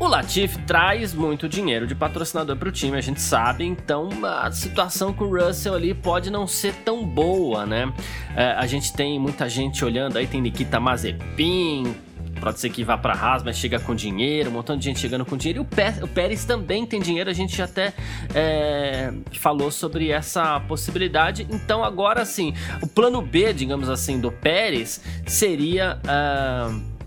[0.00, 4.50] O Latifi traz muito dinheiro de patrocinador para o time, a gente sabe, então a
[4.50, 7.92] situação com o Russell ali pode não ser tão boa, né?
[8.34, 11.94] É, a gente tem muita gente olhando aí, tem Nikita Mazepin,
[12.40, 15.24] Pode ser que vá para Haas, mas chega com dinheiro, um montão de gente chegando
[15.24, 15.60] com dinheiro.
[15.60, 17.92] E o, Pérez também tem dinheiro, a gente até
[18.34, 21.46] é, falou sobre essa possibilidade.
[21.50, 25.98] Então, agora sim, o plano B, digamos assim, do Pérez seria.
[26.04, 27.00] Uh,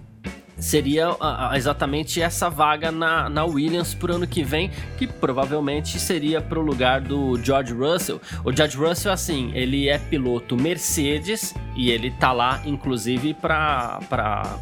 [0.56, 1.10] seria
[1.56, 7.02] exatamente essa vaga na, na Williams pro ano que vem, que provavelmente seria pro lugar
[7.02, 8.22] do George Russell.
[8.46, 14.00] O George Russell, assim, ele é piloto Mercedes e ele tá lá, inclusive, para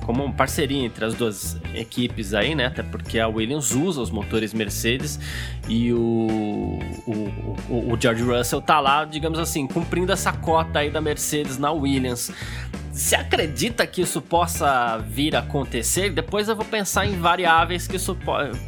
[0.05, 2.67] como uma parceria entre as duas equipes aí, né?
[2.67, 5.19] Até porque a Williams usa os motores Mercedes
[5.67, 7.11] e o, o,
[7.69, 11.71] o, o George Russell tá lá, digamos assim, cumprindo essa cota aí da Mercedes na
[11.71, 12.31] Williams.
[12.91, 16.09] Você acredita que isso possa vir a acontecer?
[16.09, 18.17] Depois eu vou pensar em variáveis que isso,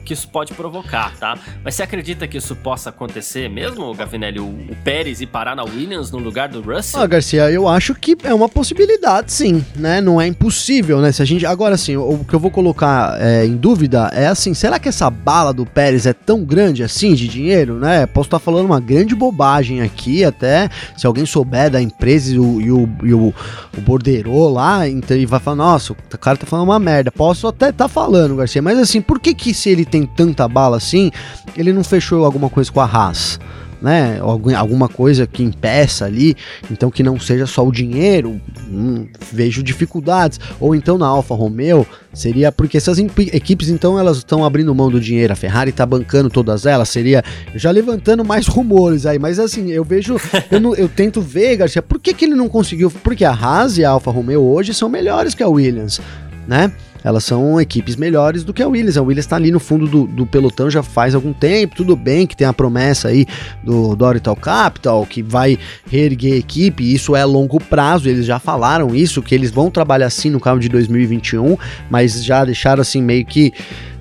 [0.06, 1.38] que isso pode provocar, tá?
[1.62, 4.40] Mas você acredita que isso possa acontecer mesmo, Gavinelli?
[4.40, 7.02] O, o Pérez ir parar na Williams no lugar do Russell?
[7.02, 10.02] Ah, Garcia, eu acho que é uma possibilidade, sim, né?
[10.02, 11.12] Não é impossível, né?
[11.12, 11.46] Se a gente.
[11.46, 15.10] Agora, assim, o que eu vou colocar é, em dúvida é assim: será que essa
[15.10, 18.06] bala do Pérez é tão grande assim de dinheiro, né?
[18.06, 22.62] Posso estar falando uma grande bobagem aqui, até se alguém souber da empresa e o,
[22.62, 23.34] e o, e o,
[23.78, 27.12] o lá, então ele vai falar: nossa, o cara tá falando uma merda.
[27.12, 30.78] Posso até tá falando, Garcia, mas assim, por que que se ele tem tanta bala
[30.78, 31.12] assim,
[31.56, 33.40] ele não fechou alguma coisa com a Haas?
[33.84, 34.18] Né,
[34.56, 36.38] alguma coisa que impeça ali,
[36.72, 38.40] então que não seja só o dinheiro,
[38.72, 40.40] hum, vejo dificuldades.
[40.58, 45.02] Ou então na Alfa Romeo seria porque essas equipes então elas estão abrindo mão do
[45.02, 47.22] dinheiro, a Ferrari está bancando todas elas, seria
[47.54, 50.16] já levantando mais rumores aí, mas assim, eu vejo,
[50.50, 52.90] eu, não, eu tento ver, Garcia, por que, que ele não conseguiu?
[52.90, 56.00] Porque a Haas e a Alfa Romeo hoje são melhores que a Williams,
[56.48, 56.72] né?
[57.04, 58.98] Elas são equipes melhores do que a Williams.
[58.98, 62.26] A Williams está ali no fundo do, do, pelotão já faz algum tempo, tudo bem
[62.26, 63.26] que tem a promessa aí
[63.64, 68.40] do Dorital Capital, que vai reerguer a equipe, isso é a longo prazo, eles já
[68.40, 71.58] falaram isso, que eles vão trabalhar assim no carro de 2021,
[71.90, 73.54] mas já deixaram assim meio que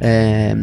[0.04, 0.56] é,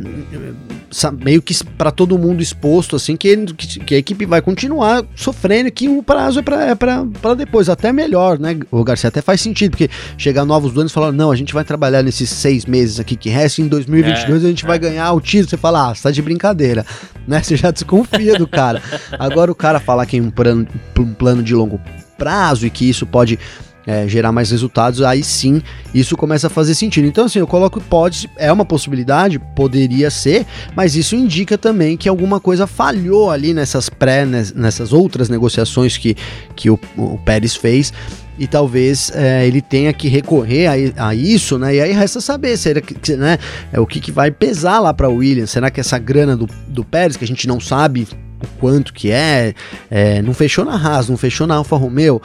[1.24, 5.72] meio que para todo mundo exposto, assim, que, que, que, a equipe vai continuar sofrendo,
[5.72, 8.60] que o prazo é para é depois, até melhor, né?
[8.70, 11.64] O Garcia até faz sentido, porque chegar novos donos e falar, não, a gente vai
[11.64, 14.68] trabalhar nesses seis meses aqui que resta, em 2022 é, a gente é.
[14.68, 16.86] vai ganhar o título, você fala, ah, você tá de brincadeira,
[17.28, 17.42] né?
[17.42, 18.82] Você já desconfia do cara.
[19.18, 21.80] Agora o cara falar que é um plano, um plano de longo
[22.18, 23.40] prazo e que isso pode
[23.86, 25.62] é, gerar mais resultados, aí sim
[25.94, 27.08] isso começa a fazer sentido.
[27.08, 32.08] Então, assim, eu coloco pode, é uma possibilidade, poderia ser, mas isso indica também que
[32.08, 36.16] alguma coisa falhou ali nessas pré, nessas outras negociações que,
[36.56, 37.94] que o, o Pérez fez
[38.40, 41.76] e talvez é, ele tenha que recorrer a, a, isso, né?
[41.76, 43.38] E aí resta saber será que, né,
[43.72, 45.52] é o que, que vai pesar lá para o Williams.
[45.52, 48.08] Será que essa grana do, do Pérez, que a gente não sabe
[48.42, 49.54] o quanto que é,
[49.92, 52.22] é, não fechou na Haas, não fechou na Alfa Romeo,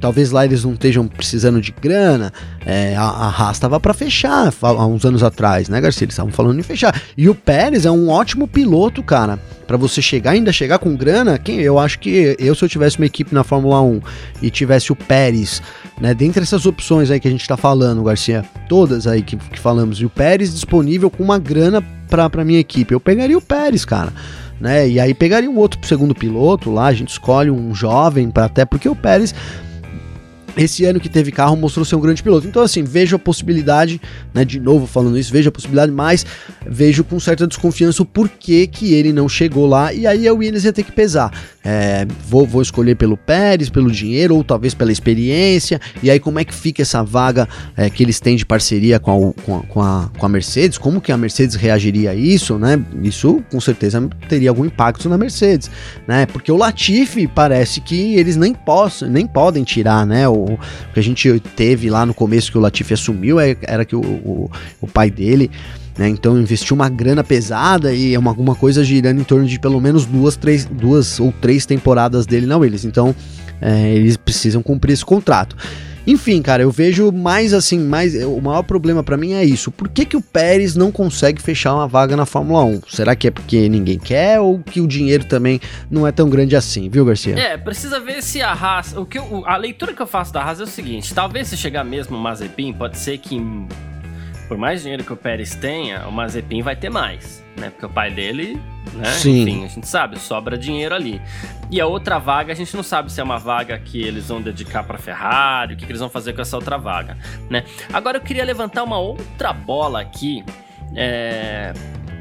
[0.00, 2.32] talvez lá eles não estejam precisando de grana.
[2.64, 6.04] É, a, a Haas estava para fechar há uns anos atrás, né, Garcia?
[6.04, 7.00] Eles estavam falando em fechar.
[7.16, 9.38] E o Pérez é um ótimo piloto, cara.
[9.66, 12.98] Para você chegar, ainda chegar com grana, quem eu acho que eu, se eu tivesse
[12.98, 14.00] uma equipe na Fórmula 1
[14.42, 15.62] e tivesse o Pérez,
[16.00, 19.60] né, dentre essas opções aí que a gente tá falando, Garcia, todas aí que, que
[19.60, 23.84] falamos, e o Pérez disponível com uma grana para minha equipe, eu pegaria o Pérez,
[23.84, 24.12] cara
[24.60, 24.86] né?
[24.86, 28.64] E aí pegaria um outro segundo piloto lá, a gente escolhe um jovem para até
[28.64, 29.34] porque o Pérez
[30.56, 32.46] esse ano que teve carro mostrou ser um grande piloto.
[32.46, 34.00] Então, assim, vejo a possibilidade,
[34.34, 36.24] né, de novo falando isso, vejo a possibilidade, mas
[36.66, 40.64] vejo com certa desconfiança o porquê que ele não chegou lá, e aí a Williams
[40.64, 41.32] ia ter que pesar.
[41.62, 46.38] É, vou, vou escolher pelo Pérez, pelo dinheiro, ou talvez pela experiência, e aí como
[46.38, 47.46] é que fica essa vaga
[47.76, 50.78] é, que eles têm de parceria com a, com, a, com, a, com a Mercedes,
[50.78, 52.82] como que a Mercedes reagiria a isso, né?
[53.02, 55.70] Isso com certeza teria algum impacto na Mercedes,
[56.08, 56.24] né?
[56.26, 60.26] Porque o Latifi parece que eles nem possam, nem podem tirar, né?
[60.26, 60.58] O, o
[60.94, 64.00] que a gente teve lá no começo que o Latifi assumiu é, era que o,
[64.00, 65.50] o, o pai dele
[66.00, 66.08] né?
[66.08, 69.78] Então investiu uma grana pesada e é uma, alguma coisa girando em torno de pelo
[69.82, 72.86] menos duas, três, duas ou três temporadas dele na Williams.
[72.86, 73.14] Então
[73.60, 75.54] é, eles precisam cumprir esse contrato.
[76.06, 79.70] Enfim, cara, eu vejo mais assim, mais o maior problema para mim é isso.
[79.70, 82.80] Por que, que o Pérez não consegue fechar uma vaga na Fórmula 1?
[82.88, 85.60] Será que é porque ninguém quer ou que o dinheiro também
[85.90, 87.38] não é tão grande assim, viu, Garcia?
[87.38, 90.42] É, precisa ver se a Haas, o que eu, a leitura que eu faço da
[90.42, 93.36] Haas é o seguinte, talvez se chegar mesmo o Mazepin, pode ser que
[94.50, 97.70] por mais dinheiro que o Pérez tenha, o Mazepin vai ter mais, né?
[97.70, 98.60] Porque o pai dele,
[98.94, 99.04] né?
[99.04, 99.42] Sim.
[99.42, 101.22] Enfim, a gente sabe, sobra dinheiro ali.
[101.70, 104.42] E a outra vaga, a gente não sabe se é uma vaga que eles vão
[104.42, 107.16] dedicar para Ferrari, o que, que eles vão fazer com essa outra vaga,
[107.48, 107.62] né?
[107.92, 110.44] Agora eu queria levantar uma outra bola aqui,
[110.96, 111.72] é,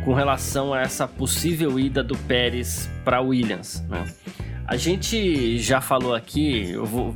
[0.06, 4.06] com relação a essa possível ida do Pérez para Williams, né?
[4.70, 7.16] A gente já falou aqui, eu vou,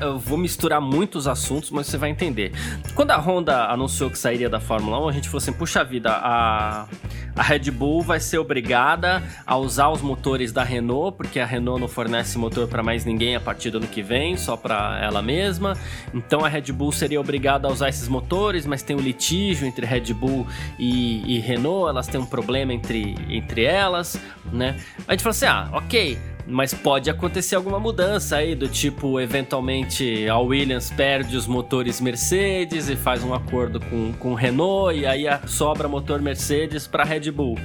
[0.00, 2.52] eu vou misturar muitos assuntos, mas você vai entender.
[2.94, 6.12] Quando a Honda anunciou que sairia da Fórmula 1, a gente falou assim: puxa vida,
[6.12, 6.86] a,
[7.34, 11.80] a Red Bull vai ser obrigada a usar os motores da Renault, porque a Renault
[11.80, 15.20] não fornece motor para mais ninguém a partir do ano que vem, só para ela
[15.20, 15.76] mesma.
[16.14, 19.84] Então a Red Bull seria obrigada a usar esses motores, mas tem um litígio entre
[19.84, 20.46] Red Bull
[20.78, 24.16] e, e Renault, elas têm um problema entre, entre elas,
[24.52, 24.76] né?
[25.08, 26.16] A gente falou assim: ah, ok.
[26.46, 32.88] Mas pode acontecer alguma mudança aí, do tipo, eventualmente a Williams perde os motores Mercedes
[32.88, 37.58] e faz um acordo com, com Renault e aí sobra motor Mercedes para Red Bull,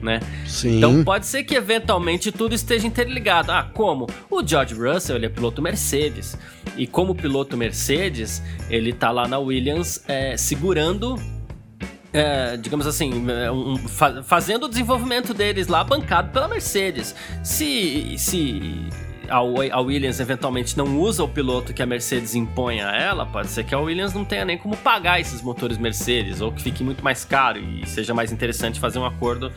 [0.00, 0.20] né?
[0.46, 0.78] Sim.
[0.78, 3.50] Então pode ser que eventualmente tudo esteja interligado.
[3.50, 4.06] Ah, como?
[4.30, 6.38] O George Russell, ele é piloto Mercedes.
[6.76, 11.16] E como piloto Mercedes, ele tá lá na Williams é, segurando
[12.12, 13.76] é, digamos assim, é, um,
[14.24, 17.14] fazendo o desenvolvimento deles lá bancado pela Mercedes.
[17.42, 18.88] Se, se
[19.30, 23.64] a Williams eventualmente não usa o piloto que a Mercedes impõe a ela, pode ser
[23.64, 27.02] que a Williams não tenha nem como pagar esses motores Mercedes, ou que fique muito
[27.02, 29.52] mais caro e seja mais interessante fazer um acordo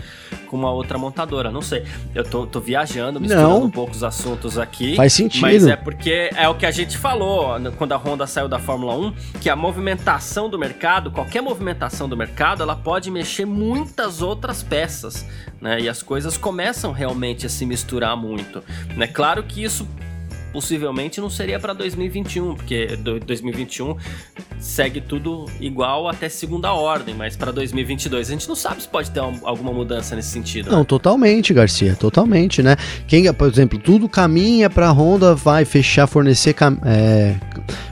[0.47, 1.49] com uma outra montadora.
[1.49, 1.83] Não sei.
[2.13, 3.63] Eu tô, tô viajando, misturando não.
[3.63, 4.95] um pouco os assuntos aqui.
[4.95, 5.41] Faz sentido.
[5.41, 8.95] Mas é porque é o que a gente falou quando a Honda saiu da Fórmula
[8.95, 14.61] 1, que a movimentação do mercado, qualquer movimentação do mercado, ela pode mexer muitas outras
[14.61, 15.25] peças,
[15.59, 15.79] né?
[15.79, 18.63] E as coisas começam realmente a se misturar muito.
[18.91, 19.07] É né?
[19.07, 19.87] claro que isso
[20.53, 22.95] possivelmente não seria para 2021, porque
[23.25, 23.97] 2021
[24.59, 29.09] segue tudo igual até segunda ordem, mas para 2022 a gente não sabe se pode
[29.09, 30.69] ter alguma mudança nesse sentido.
[30.69, 30.85] Não, né?
[30.85, 32.77] totalmente, Garcia, totalmente, né?
[33.07, 37.35] Quem, por exemplo, tudo caminha para a Honda vai fechar fornecer é,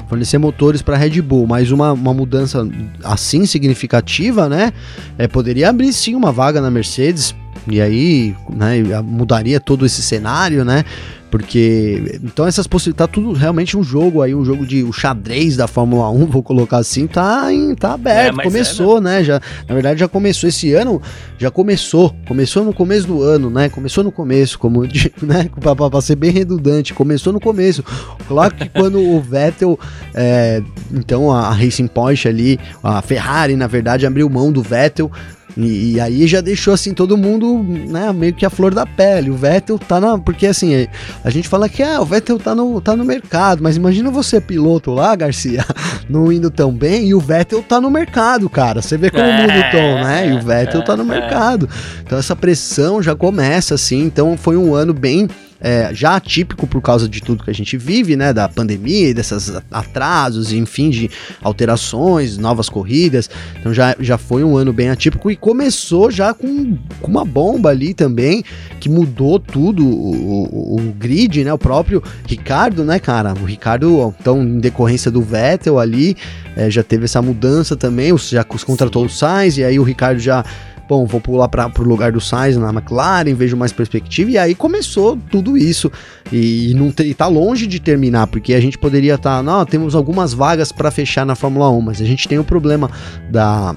[0.07, 2.67] fornecer motores para Red Bull, mas uma, uma mudança
[3.03, 4.71] assim significativa, né?
[5.17, 7.34] É, poderia abrir sim uma vaga na Mercedes
[7.67, 10.84] e aí, né, mudaria todo esse cenário, né?
[11.32, 12.20] Porque.
[12.22, 12.91] Então essas possibilidades.
[12.91, 14.84] Tá tudo realmente um jogo aí, um jogo de.
[14.84, 18.41] O xadrez da Fórmula 1, vou colocar assim, tá, em, tá aberto.
[18.41, 19.17] É, começou, é, né?
[19.17, 19.24] né?
[19.24, 20.50] Já, na verdade, já começou.
[20.50, 21.02] Esse ano
[21.38, 22.13] já começou.
[22.28, 23.70] Começou no começo do ano, né?
[23.70, 24.84] Começou no começo, como
[25.24, 25.50] né?
[25.60, 26.94] Pra, pra, pra ser bem redundante.
[26.94, 27.84] Começou no começo.
[28.28, 29.80] Claro que quando o Vettel.
[30.13, 35.10] É, então a Racing Point ali, a Ferrari, na verdade, abriu mão do Vettel
[35.57, 39.29] e, e, aí já deixou assim todo mundo, né, meio que a flor da pele.
[39.29, 40.17] O Vettel tá na.
[40.17, 40.87] Porque assim,
[41.23, 44.39] a gente fala que ah, o Vettel tá no, tá no mercado, mas imagina você,
[44.39, 45.65] piloto lá, Garcia,
[46.09, 48.81] não indo tão bem, e o Vettel tá no mercado, cara.
[48.81, 50.29] Você vê como é, muda o tom, né?
[50.29, 51.19] E o Vettel tá no é.
[51.19, 51.69] mercado.
[52.03, 54.03] Então essa pressão já começa assim.
[54.03, 55.27] Então foi um ano bem
[55.62, 58.34] é, já atípico por causa de tudo que a gente vive, né?
[58.34, 61.10] Da pandemia e desses atrasos, enfim, de
[61.41, 63.30] alterações, novas corridas.
[63.60, 67.69] Então já, já foi um ano bem atípico e começou já com, com uma bomba
[67.69, 68.43] ali também,
[68.80, 71.54] que mudou tudo, o, o, o, grid, né?
[71.54, 73.34] O próprio Ricardo, né, cara?
[73.34, 76.17] O Ricardo, então, em decorrência do Vettel ali,
[76.56, 80.43] é, já teve essa mudança também, já contratou o Sainz, e aí o Ricardo já
[80.91, 84.54] bom, vou pular para o lugar do Sainz na McLaren, vejo mais perspectiva, e aí
[84.54, 85.89] começou tudo isso,
[86.30, 89.65] e, não te, e tá longe de terminar, porque a gente poderia estar, tá, não,
[89.65, 92.91] temos algumas vagas para fechar na Fórmula 1, mas a gente tem o problema
[93.32, 93.73] da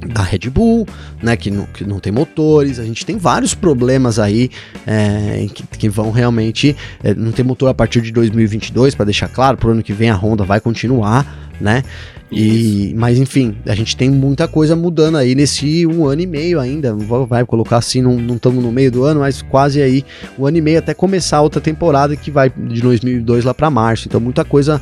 [0.00, 0.88] da Red Bull,
[1.22, 4.50] né, que não, que não tem motores, a gente tem vários problemas aí
[4.86, 9.28] é, que, que, vão realmente é, não ter motor a partir de 2022, para deixar
[9.28, 11.84] claro, pro ano que vem a Honda vai continuar, né,
[12.30, 16.60] e, mas enfim, a gente tem muita coisa mudando aí nesse um ano e meio
[16.60, 16.94] ainda.
[17.28, 20.04] Vai colocar assim, não estamos no meio do ano, mas quase aí
[20.38, 23.68] um ano e meio até começar a outra temporada que vai de 2002 lá para
[23.68, 24.06] março.
[24.06, 24.80] Então muita coisa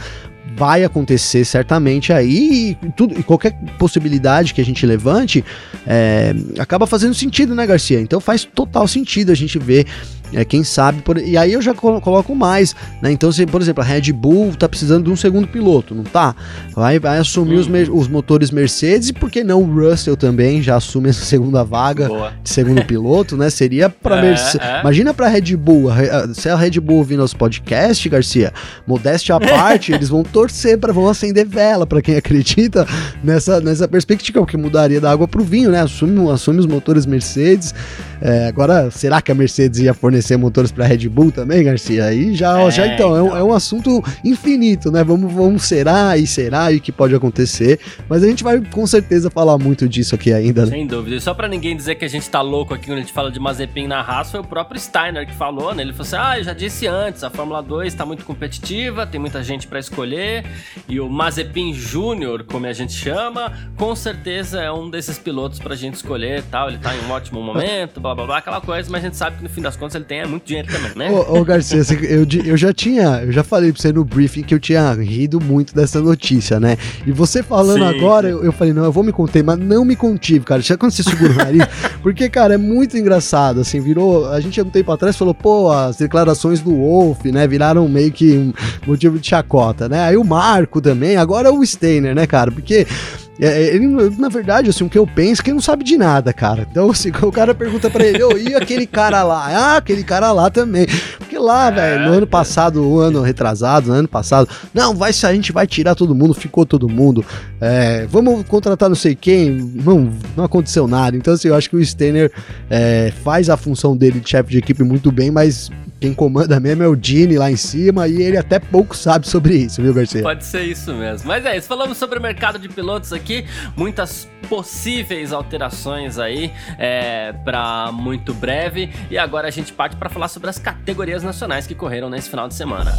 [0.56, 5.44] vai acontecer certamente aí e, tudo, e qualquer possibilidade que a gente levante
[5.86, 8.00] é, acaba fazendo sentido, né, Garcia?
[8.00, 9.86] Então faz total sentido a gente ver
[10.32, 13.10] é, quem sabe, por, e aí eu já coloco mais, né?
[13.10, 16.34] Então, se, por exemplo, a Red Bull tá precisando de um segundo piloto, não tá?
[16.74, 20.76] Vai, vai assumir os, os motores Mercedes, e por que não o Russell também já
[20.76, 22.32] assume essa segunda vaga Boa.
[22.42, 23.50] de segundo piloto, né?
[23.50, 24.66] Seria para é, Mercedes.
[24.66, 24.80] É.
[24.80, 28.52] Imagina pra Red Bull, a, se a Red Bull ouvir nosso podcast, Garcia,
[28.86, 32.86] modéstia à parte, eles vão torcer para vão acender vela para quem acredita
[33.22, 35.80] nessa, nessa perspectiva, que mudaria da água pro vinho, né?
[35.80, 37.74] Assume, assume os motores Mercedes.
[38.20, 42.04] É, agora, será que a Mercedes ia fornecer motores para Red Bull também, Garcia?
[42.04, 43.38] Aí já, é, já então, É, um, então.
[43.38, 45.04] é um assunto infinito, né?
[45.04, 47.78] Vamos, vamos será e será e o que pode acontecer.
[48.08, 50.72] Mas a gente vai com certeza falar muito disso aqui ainda, né?
[50.72, 51.16] Sem dúvida.
[51.16, 53.30] E só para ninguém dizer que a gente tá louco aqui quando a gente fala
[53.30, 55.82] de Mazepin na Haas, foi o próprio Steiner que falou, né?
[55.82, 59.20] Ele falou assim: ah, eu já disse antes, a Fórmula 2 tá muito competitiva, tem
[59.20, 60.44] muita gente para escolher.
[60.88, 65.74] E o Mazepin Júnior, como a gente chama, com certeza é um desses pilotos pra
[65.74, 66.68] gente escolher tal.
[66.68, 69.36] Ele tá em um ótimo momento, blá blá blá, aquela coisa, mas a gente sabe
[69.36, 71.10] que no fim das contas ele tem é muito dinheiro também, né?
[71.10, 74.54] Ô, ô Garcia, eu, eu já tinha, eu já falei pra você no briefing que
[74.54, 76.76] eu tinha rido muito dessa notícia, né?
[77.06, 77.96] E você falando Sim.
[77.98, 80.60] agora, eu, eu, falei, não, eu vou me conter, mas não me contive, cara.
[80.60, 81.66] Já quando você segura o nariz,
[82.02, 85.70] porque, cara, é muito engraçado, assim, virou, a gente há um tempo atrás falou, pô,
[85.70, 88.52] as declarações do Wolf, né, viraram meio que um
[88.86, 90.02] motivo de chacota, né?
[90.04, 92.50] Aí o Marco também, agora o Steiner, né, cara?
[92.50, 93.86] Porque é, é, ele,
[94.18, 96.66] na verdade, assim, o que eu penso é que ele não sabe de nada, cara.
[96.68, 99.46] Então, assim, o cara pergunta pra ele, ô, e aquele cara lá?
[99.46, 100.86] Ah, aquele cara lá também.
[101.18, 105.10] Porque lá, é, velho, no ano passado, o ano retrasado, no ano passado, não, vai
[105.10, 107.24] a gente vai tirar todo mundo, ficou todo mundo.
[107.60, 109.50] É, vamos contratar não sei quem.
[109.50, 111.16] Não, não aconteceu nada.
[111.16, 112.32] Então, assim, eu acho que o Steiner
[112.68, 116.82] é, faz a função dele de chefe de equipe muito bem, mas quem comanda mesmo
[116.82, 120.22] é o Dini lá em cima e ele até pouco sabe sobre isso, viu, Garcia?
[120.22, 121.26] Pode ser isso mesmo.
[121.26, 123.44] Mas é isso, falamos sobre o mercado de pilotos aqui,
[123.76, 128.90] muitas possíveis alterações aí é, para muito breve.
[129.10, 132.48] E agora a gente parte para falar sobre as categorias nacionais que correram nesse final
[132.48, 132.92] de semana.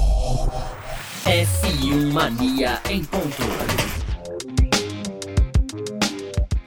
[1.26, 3.99] F1 Mania em ponto.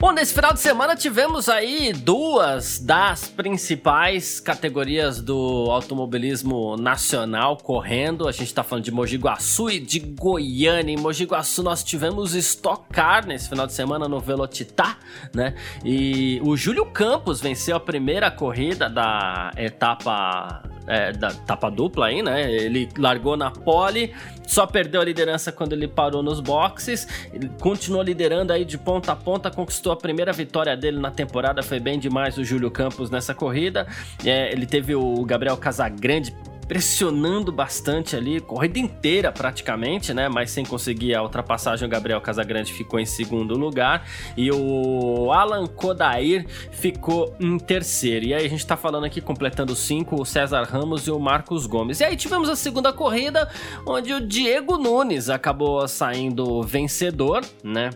[0.03, 8.27] Bom, nesse final de semana tivemos aí duas das principais categorias do automobilismo nacional correndo.
[8.27, 10.91] A gente está falando de Mogi Guaçu e de Goiânia.
[10.91, 14.97] Em Mogi Guaçu nós tivemos Stock Car nesse final de semana no Velotitá,
[15.33, 15.55] né?
[15.85, 22.21] E o Júlio Campos venceu a primeira corrida da etapa é, da tapa dupla aí,
[22.21, 22.51] né?
[22.51, 24.13] Ele largou na pole,
[24.45, 27.07] só perdeu a liderança quando ele parou nos boxes.
[27.33, 31.63] Ele continuou liderando aí de ponta a ponta, conquistou a primeira vitória dele na temporada.
[31.63, 33.87] Foi bem demais o Júlio Campos nessa corrida.
[34.25, 36.35] É, ele teve o Gabriel Casagrande
[36.67, 40.29] pressionando bastante ali, corrida inteira praticamente, né?
[40.29, 45.67] Mas sem conseguir a ultrapassagem, o Gabriel Casagrande ficou em segundo lugar e o Alan
[45.67, 48.25] Kodair ficou em terceiro.
[48.25, 51.65] E aí a gente tá falando aqui, completando cinco, o César Ramos e o Marcos
[51.65, 51.99] Gomes.
[51.99, 53.49] E aí tivemos a segunda corrida,
[53.85, 57.89] onde o Diego Nunes acabou saindo vencedor, né?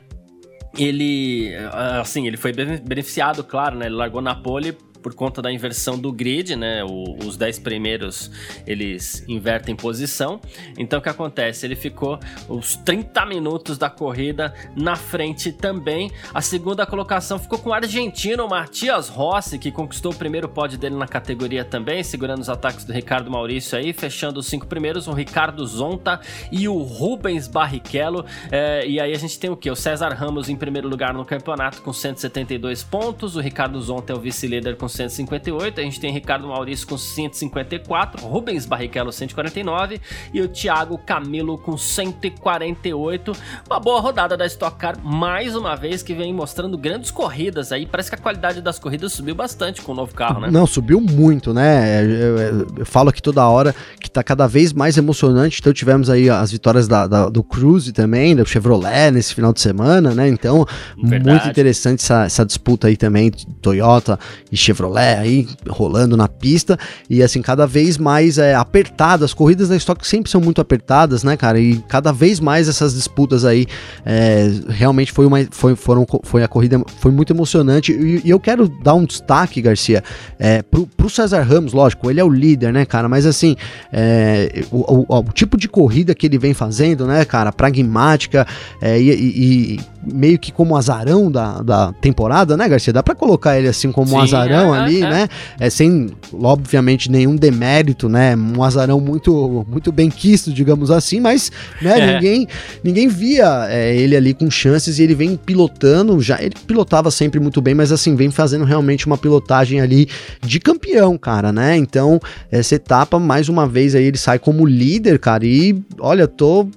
[0.77, 1.55] ele
[1.99, 4.77] assim ele foi beneficiado claro né ele largou na pole
[5.07, 6.83] por conta da inversão do grid, né?
[6.83, 8.29] O, os 10 primeiros
[8.65, 10.41] eles invertem posição.
[10.77, 11.65] Então o que acontece?
[11.65, 16.11] Ele ficou os 30 minutos da corrida na frente também.
[16.33, 20.95] A segunda colocação ficou com o argentino Matias Rossi, que conquistou o primeiro pódio dele
[20.95, 25.13] na categoria também, segurando os ataques do Ricardo Maurício aí, fechando os cinco primeiros, o
[25.13, 26.19] Ricardo Zonta
[26.51, 28.25] e o Rubens Barrichello.
[28.51, 29.71] É, e aí a gente tem o que?
[29.71, 34.15] O César Ramos em primeiro lugar no campeonato com 172 pontos, o Ricardo Zonta é
[34.15, 40.01] o vice-líder com 158, a gente tem Ricardo Maurício com 154, Rubens Barrichello 149
[40.33, 43.31] e o Thiago Camilo com 148.
[43.69, 47.85] Uma boa rodada da Stock Car, mais uma vez, que vem mostrando grandes corridas aí.
[47.85, 50.49] Parece que a qualidade das corridas subiu bastante com o novo carro, né?
[50.49, 52.03] Não, subiu muito, né?
[52.03, 55.59] Eu, eu, eu falo aqui toda hora que tá cada vez mais emocionante.
[55.59, 59.61] Então tivemos aí as vitórias da, da, do Cruze também, do Chevrolet nesse final de
[59.61, 60.27] semana, né?
[60.27, 60.65] Então,
[60.97, 61.29] Verdade.
[61.29, 63.29] muito interessante essa, essa disputa aí também,
[63.61, 64.19] Toyota
[64.51, 66.77] e Chevrolet Chevrolet aí rolando na pista
[67.09, 69.25] e assim, cada vez mais é, apertadas.
[69.25, 71.59] As corridas da Stock sempre são muito apertadas, né, cara?
[71.59, 73.67] E cada vez mais essas disputas aí
[74.05, 78.39] é, realmente foi uma foi, foram, foi a corrida foi muito emocionante e, e eu
[78.39, 80.03] quero dar um destaque, Garcia,
[80.39, 83.09] é, pro, pro César Ramos, lógico, ele é o líder, né, cara?
[83.09, 83.55] Mas assim,
[83.91, 88.47] é, o, o, o, tipo de corrida que ele vem fazendo, né, cara, pragmática
[88.81, 89.79] é, e, e,
[90.13, 92.93] meio que como azarão da, da temporada, né, Garcia?
[92.93, 95.09] Dá para colocar ele assim como Sim, um azarão é, ali, é.
[95.09, 95.27] né?
[95.59, 98.35] É sem, obviamente, nenhum demérito, né?
[98.35, 102.13] Um azarão muito, muito bem quisto, digamos assim, mas né, é.
[102.13, 102.47] ninguém,
[102.83, 107.39] ninguém via é, ele ali com chances e ele vem pilotando, já ele pilotava sempre
[107.39, 110.07] muito bem, mas assim, vem fazendo realmente uma pilotagem ali
[110.41, 111.77] de campeão, cara, né?
[111.77, 112.19] Então,
[112.51, 116.67] essa etapa, mais uma vez aí, ele sai como líder, cara, e olha, tô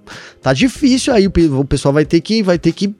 [0.42, 2.94] tá difícil aí, o pessoal vai ter que vai ter que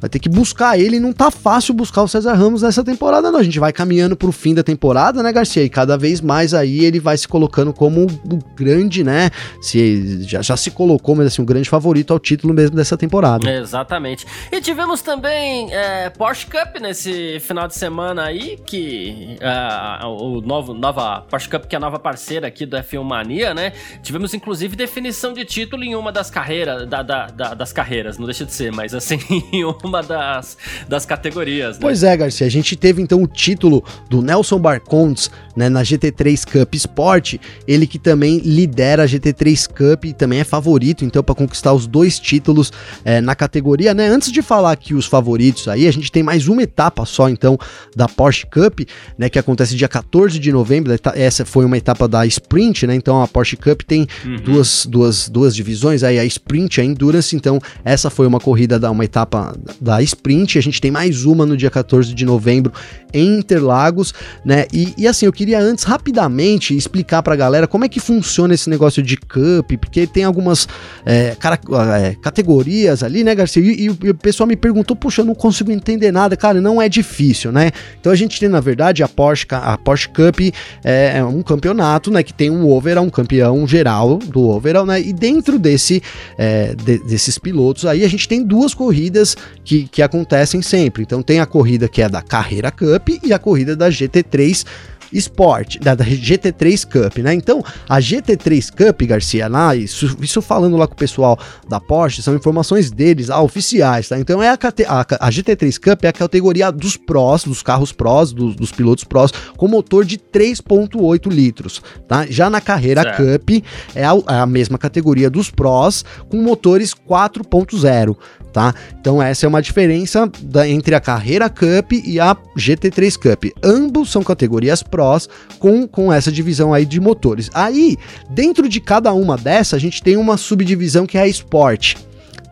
[0.00, 1.00] vai ter que buscar ele.
[1.00, 3.38] Não tá fácil buscar o César Ramos nessa temporada, não.
[3.38, 5.62] A gente vai caminhando pro fim da temporada, né, Garcia?
[5.62, 9.30] E cada vez mais aí ele vai se colocando como o grande, né?
[9.60, 13.50] Se, já, já se colocou, mas assim, o grande favorito ao título mesmo dessa temporada.
[13.50, 14.26] Exatamente.
[14.50, 20.74] E tivemos também é, Porsche Cup nesse final de semana aí, que uh, o novo,
[20.74, 23.72] nova Porsche Cup, que é a nova parceira aqui do F1 Mania, né?
[24.02, 28.26] Tivemos inclusive definição de título em uma das carreiras, da, da, da, das carreiras, não
[28.26, 29.18] deixa de ser, mas assim,
[29.86, 30.56] uma das,
[30.88, 31.76] das categorias.
[31.76, 31.80] Né?
[31.80, 32.46] Pois é, Garcia.
[32.46, 37.36] A gente teve então o título do Nelson Barcondes né, na GT3 Cup Sport.
[37.66, 41.86] Ele que também lidera a GT3 Cup e também é favorito, então, para conquistar os
[41.86, 42.72] dois títulos
[43.04, 44.08] é, na categoria, né?
[44.08, 47.58] Antes de falar aqui os favoritos aí, a gente tem mais uma etapa só, então,
[47.94, 48.80] da Porsche Cup,
[49.16, 49.28] né?
[49.28, 50.94] Que acontece dia 14 de novembro.
[51.14, 52.94] Essa foi uma etapa da Sprint, né?
[52.94, 54.36] Então a Porsche Cup tem uhum.
[54.36, 57.34] duas, duas, duas divisões aí, a Sprint e a Endurance.
[57.34, 60.58] Então, essa foi uma corrida da uma etapa da Sprint.
[60.58, 62.72] A gente tem mais uma no dia 14 de novembro
[63.12, 64.12] em Interlagos,
[64.44, 64.66] né?
[64.72, 68.68] E, e assim, eu queria antes rapidamente explicar pra galera como é que funciona esse
[68.68, 70.68] negócio de Cup, porque tem algumas
[71.04, 71.58] é, cara,
[71.98, 73.62] é, categorias ali, né, Garcia?
[73.62, 76.80] E, e, e, o pessoal me perguntou, puxa, eu não consigo entender nada, cara, não
[76.80, 77.70] é difícil, né?
[77.98, 80.40] Então a gente tem, na verdade, a Porsche, a Porsche Cup
[80.84, 85.00] é, é um campeonato, né, que tem um overall, um campeão geral do overall, né?
[85.00, 86.02] E dentro desse,
[86.36, 89.36] é, de, desses pilotos aí, a gente tem duas corridas
[89.66, 91.02] que, que acontecem sempre.
[91.02, 94.64] Então tem a corrida que é da Carreira Cup e a corrida da GT3
[95.12, 97.34] Sport, da, da, GT3 Cup, né?
[97.34, 101.38] Então, a GT3 Cup, Garcia, lá, isso, isso falando lá com o pessoal
[101.68, 104.18] da Porsche, são informações deles, ah, oficiais, tá?
[104.18, 108.32] Então, é a, a, a GT3 Cup é a categoria dos Pros, dos carros Pros,
[108.32, 112.26] dos, dos pilotos Pros, com motor de 3.8 litros, tá?
[112.28, 113.16] Já na carreira certo.
[113.16, 118.16] Cup, é a, é a mesma categoria dos Pros, com motores 4.0,
[118.52, 118.74] tá?
[118.98, 123.44] Então essa é uma diferença da, entre a Carreira Cup e a GT3 Cup.
[123.62, 125.28] Ambos são categorias Pros
[125.58, 127.50] com, com essa divisão aí de motores.
[127.52, 127.98] Aí,
[128.30, 131.96] dentro de cada uma dessa, a gente tem uma subdivisão que é a Sport.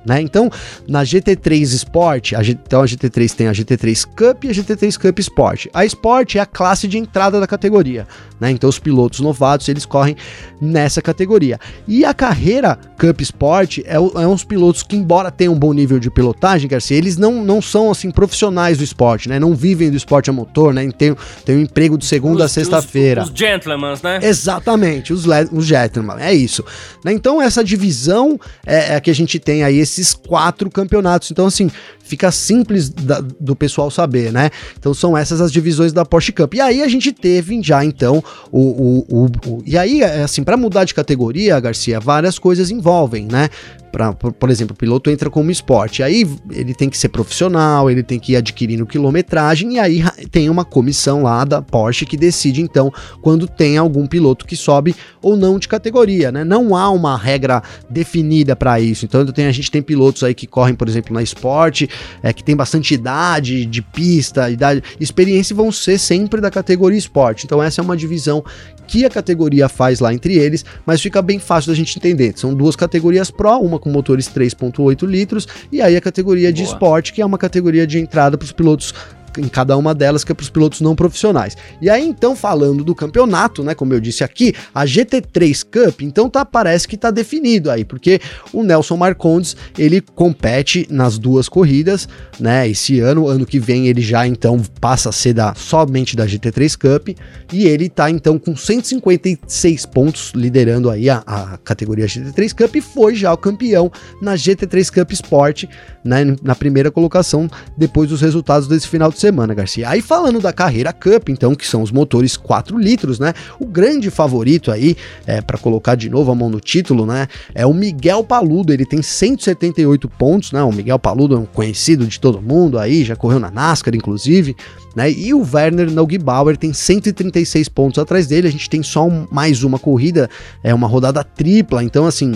[0.04, 0.20] Né?
[0.20, 0.50] Então,
[0.86, 5.18] na GT3 Sport, a, então a GT3 tem a GT3 Cup e a GT3 Cup
[5.20, 5.66] Sport.
[5.72, 8.06] A Sport é a classe de entrada da categoria,
[8.38, 8.50] né?
[8.50, 10.16] Então os pilotos novatos, eles correm
[10.60, 11.58] nessa categoria.
[11.88, 15.98] E a carreira Cup Sport é, é uns pilotos que, embora tenham um bom nível
[15.98, 19.38] de pilotagem, Garcia, eles não, não são, assim, profissionais do esporte, né?
[19.38, 20.88] Não vivem do esporte a motor, né?
[20.92, 23.22] Tem, tem um emprego de segunda os, a sexta-feira.
[23.22, 24.20] Os, os gentlemen, né?
[24.22, 26.64] Exatamente, os, os gentlemen, é isso.
[27.04, 27.12] Né?
[27.12, 31.30] Então essa divisão é, é que a gente tem aí esses quatro campeonatos.
[31.30, 31.70] Então, assim,
[32.04, 34.50] fica simples da, do pessoal saber, né?
[34.78, 36.54] Então são essas as divisões da Porsche Cup.
[36.54, 40.56] E aí a gente teve já então o, o, o, o e aí assim para
[40.56, 43.48] mudar de categoria, Garcia, várias coisas envolvem, né?
[43.94, 47.88] Pra, por, por, exemplo, o piloto entra como esporte, aí ele tem que ser profissional,
[47.88, 52.16] ele tem que ir adquirindo quilometragem, e aí tem uma comissão lá da Porsche que
[52.16, 52.92] decide então
[53.22, 56.42] quando tem algum piloto que sobe ou não de categoria, né?
[56.42, 59.04] Não há uma regra definida para isso.
[59.04, 61.88] Então tem, a gente tem pilotos aí que correm, por exemplo, na esporte,
[62.22, 67.44] é, que tem bastante idade de pista, idade, experiência vão ser sempre da categoria esporte.
[67.44, 68.44] Então essa é uma divisão
[68.86, 72.34] que a categoria faz lá entre eles, mas fica bem fácil da gente entender.
[72.36, 77.12] São duas categorias Pro, uma com motores 3.8 litros e aí a categoria de esporte,
[77.12, 78.94] que é uma categoria de entrada para os pilotos
[79.38, 81.56] em cada uma delas, que é para os pilotos não profissionais.
[81.80, 83.74] E aí, então, falando do campeonato, né?
[83.74, 88.20] Como eu disse aqui, a GT3 Cup, então tá, parece que tá definido aí, porque
[88.52, 92.08] o Nelson Marcondes ele compete nas duas corridas,
[92.38, 92.68] né?
[92.68, 96.76] Esse ano, ano que vem, ele já então passa a ser da, somente da GT3
[96.76, 97.08] Cup,
[97.52, 102.80] e ele tá então com 156 pontos, liderando aí a, a categoria GT3 Cup, e
[102.80, 105.64] foi já o campeão na GT3 Cup Sport,
[106.04, 106.24] né?
[106.42, 109.88] Na primeira colocação, depois dos resultados desse final de semana, Garcia.
[109.88, 113.32] Aí falando da carreira Cup, então, que são os motores 4 litros, né?
[113.58, 114.94] O grande favorito aí,
[115.26, 117.26] é, para colocar de novo a mão no título, né?
[117.54, 118.70] É o Miguel Paludo.
[118.70, 120.62] Ele tem 178 pontos, né?
[120.62, 124.54] O Miguel Paludo é um conhecido de todo mundo aí, já correu na NASCAR, inclusive.
[124.94, 125.10] Né?
[125.10, 128.46] E o Werner Neugebauer tem 136 pontos atrás dele.
[128.46, 130.28] A gente tem só um, mais uma corrida,
[130.62, 131.82] é uma rodada tripla.
[131.82, 132.34] Então, assim,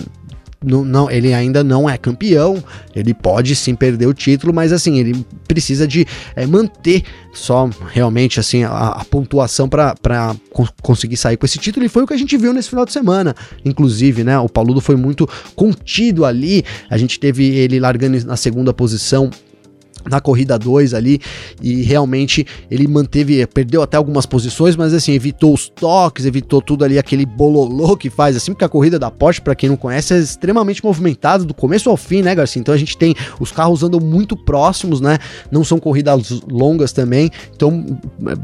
[0.65, 2.63] não, não, ele ainda não é campeão,
[2.95, 6.05] ele pode sim perder o título, mas assim, ele precisa de
[6.35, 9.95] é, manter só realmente assim a, a pontuação para
[10.83, 12.93] conseguir sair com esse título, e foi o que a gente viu nesse final de
[12.93, 13.37] semana.
[13.65, 14.39] Inclusive, né?
[14.39, 19.31] O Paludo foi muito contido ali, a gente teve ele largando na segunda posição
[20.09, 21.21] na corrida 2 ali
[21.63, 26.85] e realmente ele manteve, perdeu até algumas posições, mas assim, evitou os toques, evitou tudo
[26.85, 30.15] ali, aquele bololô que faz assim, porque a corrida da Porsche, para quem não conhece,
[30.15, 32.61] é extremamente movimentada do começo ao fim, né, Garcia?
[32.61, 35.19] Então a gente tem, os carros andam muito próximos, né?
[35.51, 37.99] Não são corridas longas também, então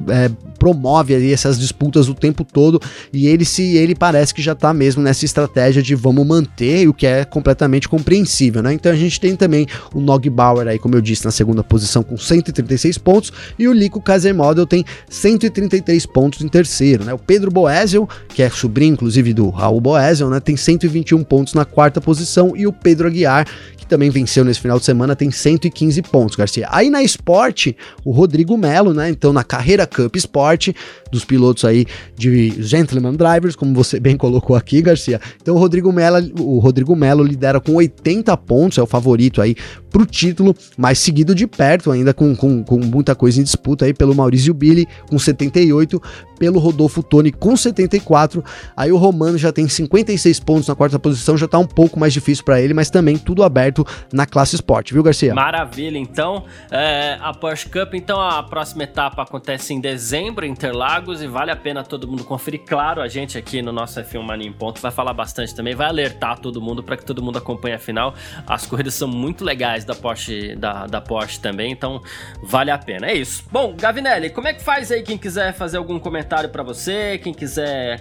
[0.09, 2.81] é, promove ali essas disputas o tempo todo
[3.13, 6.95] e ele se ele parece que já tá mesmo nessa estratégia de vamos manter, o
[6.95, 8.73] que é completamente compreensível, né?
[8.73, 11.63] Então a gente tem também o Nog Bauer aí, como eu disse, na segunda segunda
[11.63, 17.15] posição com 136 pontos e o Lico Kaiser Model tem 133 pontos em terceiro, né?
[17.15, 21.65] O Pedro Boesel, que é sobrinho inclusive do Raul Boesel, né, tem 121 pontos na
[21.65, 23.47] quarta posição e o Pedro Aguiar,
[23.77, 26.67] que também venceu nesse final de semana, tem 115 pontos, Garcia.
[26.71, 27.73] Aí na Sport,
[28.05, 29.11] o Rodrigo Melo, né?
[29.11, 30.71] Então na Carreira Cup Sport,
[31.13, 31.87] dos pilotos aí
[32.17, 35.21] de Gentleman Drivers, como você bem colocou aqui, Garcia.
[35.41, 39.55] Então o Rodrigo Melo, o Rodrigo Melo lidera com 80 pontos, é o favorito aí
[39.91, 43.93] pro título, mas seguido de perto ainda com, com, com muita coisa em disputa aí
[43.93, 46.01] pelo Maurício Billy com 78,
[46.45, 48.45] pelo Rodolfo Toni com 74.
[48.77, 52.13] Aí o Romano já tem 56 pontos na quarta posição, já tá um pouco mais
[52.13, 53.83] difícil para ele, mas também tudo aberto
[54.13, 55.35] na classe Sport, viu, Garcia?
[55.35, 61.23] Maravilha, então é, a Porsche Cup, então a próxima etapa acontece em dezembro, em Interlagos,
[61.23, 62.61] e vale a pena todo mundo conferir.
[62.67, 65.89] Claro, a gente aqui no nosso F1 Mania em Ponto vai falar bastante também, vai
[65.89, 68.15] alertar todo mundo para que todo mundo acompanhe a final.
[68.47, 72.03] As corridas são muito legais da Porsche, da, da Porsche também, então
[72.43, 73.07] vale a pena.
[73.07, 73.45] É isso.
[73.51, 77.33] Bom, Gavinelli, como é que faz aí quem quiser fazer algum comentário para você, quem
[77.33, 78.01] quiser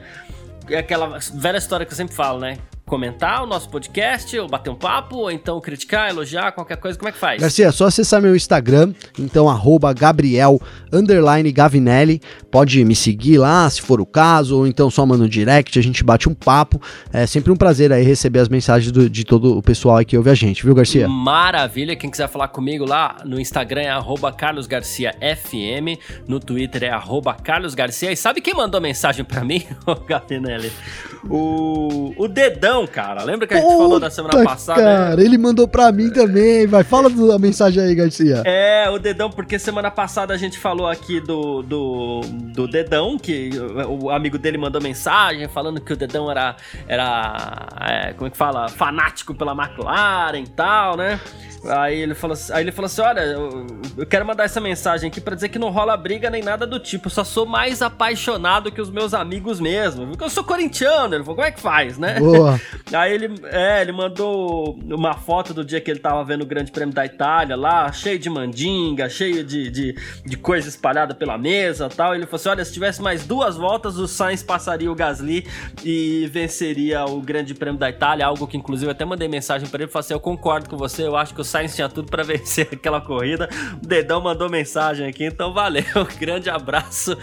[0.70, 2.58] é aquela velha história que eu sempre falo, né?
[2.94, 7.10] Comentar o nosso podcast, ou bater um papo, ou então criticar, elogiar, qualquer coisa, como
[7.10, 7.42] é que faz?
[7.42, 10.62] Garcia, é só acessar meu Instagram, então arroba Gabriel
[11.52, 12.22] Gavinelli,
[12.52, 15.82] pode me seguir lá, se for o caso, ou então só manda um direct, a
[15.82, 16.80] gente bate um papo,
[17.12, 20.16] é sempre um prazer aí receber as mensagens do, de todo o pessoal aí que
[20.16, 21.08] ouve a gente, viu Garcia?
[21.08, 26.84] Maravilha, quem quiser falar comigo lá no Instagram é arroba Carlos Garcia FM, no Twitter
[26.84, 29.66] é arroba Carlos Garcia, e sabe quem mandou mensagem para mim,
[30.08, 30.72] Gavinelli?
[31.30, 33.24] O, o Dedão cara.
[33.24, 34.82] Lembra que a gente Puta, falou da semana passada?
[34.82, 36.68] Cara, ele mandou pra mim também.
[36.68, 38.44] Vai, fala a mensagem aí, Garcia.
[38.46, 42.22] É, o Dedão, porque semana passada a gente falou aqui do, do,
[42.54, 43.52] do Dedão, que
[43.88, 46.56] o amigo dele mandou mensagem falando que o Dedão era,
[46.88, 48.68] era é, como é que fala?
[48.68, 51.20] Fanático pela McLaren e tal, né?
[51.66, 53.68] Aí ele falou, aí ele falou assim: Olha, eu,
[53.98, 56.78] eu quero mandar essa mensagem aqui para dizer que não rola briga nem nada do
[56.78, 57.08] tipo.
[57.08, 60.08] Eu só sou mais apaixonado que os meus amigos mesmo.
[60.08, 61.13] Porque eu sou corintiano.
[61.16, 62.20] Ele falou: Como é que faz, né?
[62.20, 62.60] Boa.
[62.94, 66.72] aí ele, é, ele mandou uma foto do dia que ele tava vendo o Grande
[66.72, 69.96] Prêmio da Itália lá, cheio de mandinga, cheio de, de,
[70.26, 72.16] de coisa espalhada pela mesa tal.
[72.16, 75.46] Ele falou assim: Olha, se tivesse mais duas voltas, o Sainz passaria o Gasly
[75.84, 78.26] e venceria o Grande Prêmio da Itália.
[78.26, 81.04] Algo que, inclusive, eu até mandei mensagem para ele: Falei assim, Eu concordo com você,
[81.04, 83.50] eu acho que o Sainz tinha tudo para vencer aquela corrida.
[83.82, 85.84] O Dedão mandou mensagem aqui, então valeu.
[86.20, 87.18] Grande abraço.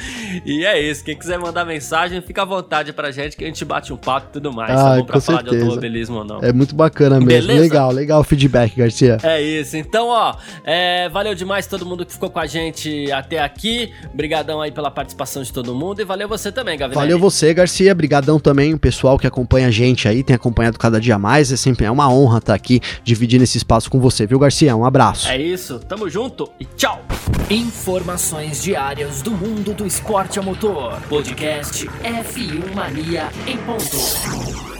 [0.44, 1.04] E é isso.
[1.04, 4.28] Quem quiser mandar mensagem, fica à vontade pra gente que a gente bate um papo
[4.28, 4.70] e tudo mais.
[4.70, 5.56] Ah, tá bom pra falar certeza.
[5.56, 6.38] de automobilismo ou não.
[6.42, 7.48] É muito bacana mesmo.
[7.48, 7.60] Beleza?
[7.60, 9.18] Legal, legal o feedback, Garcia.
[9.22, 9.76] É isso.
[9.76, 13.92] Então, ó, é, valeu demais todo mundo que ficou com a gente até aqui.
[14.12, 17.06] Obrigadão aí pela participação de todo mundo e valeu você também, Gavinelli.
[17.06, 17.92] Valeu você, Garcia.
[17.92, 21.50] Obrigadão também o pessoal que acompanha a gente aí, tem acompanhado cada dia mais.
[21.50, 24.76] É sempre é uma honra estar aqui dividindo esse espaço com você você, viu, Garcia?
[24.76, 25.28] Um abraço.
[25.28, 27.00] É isso, tamo junto e tchau.
[27.48, 31.00] Informações diárias do mundo do esporte a motor.
[31.08, 34.79] Podcast F1 Mania em ponto.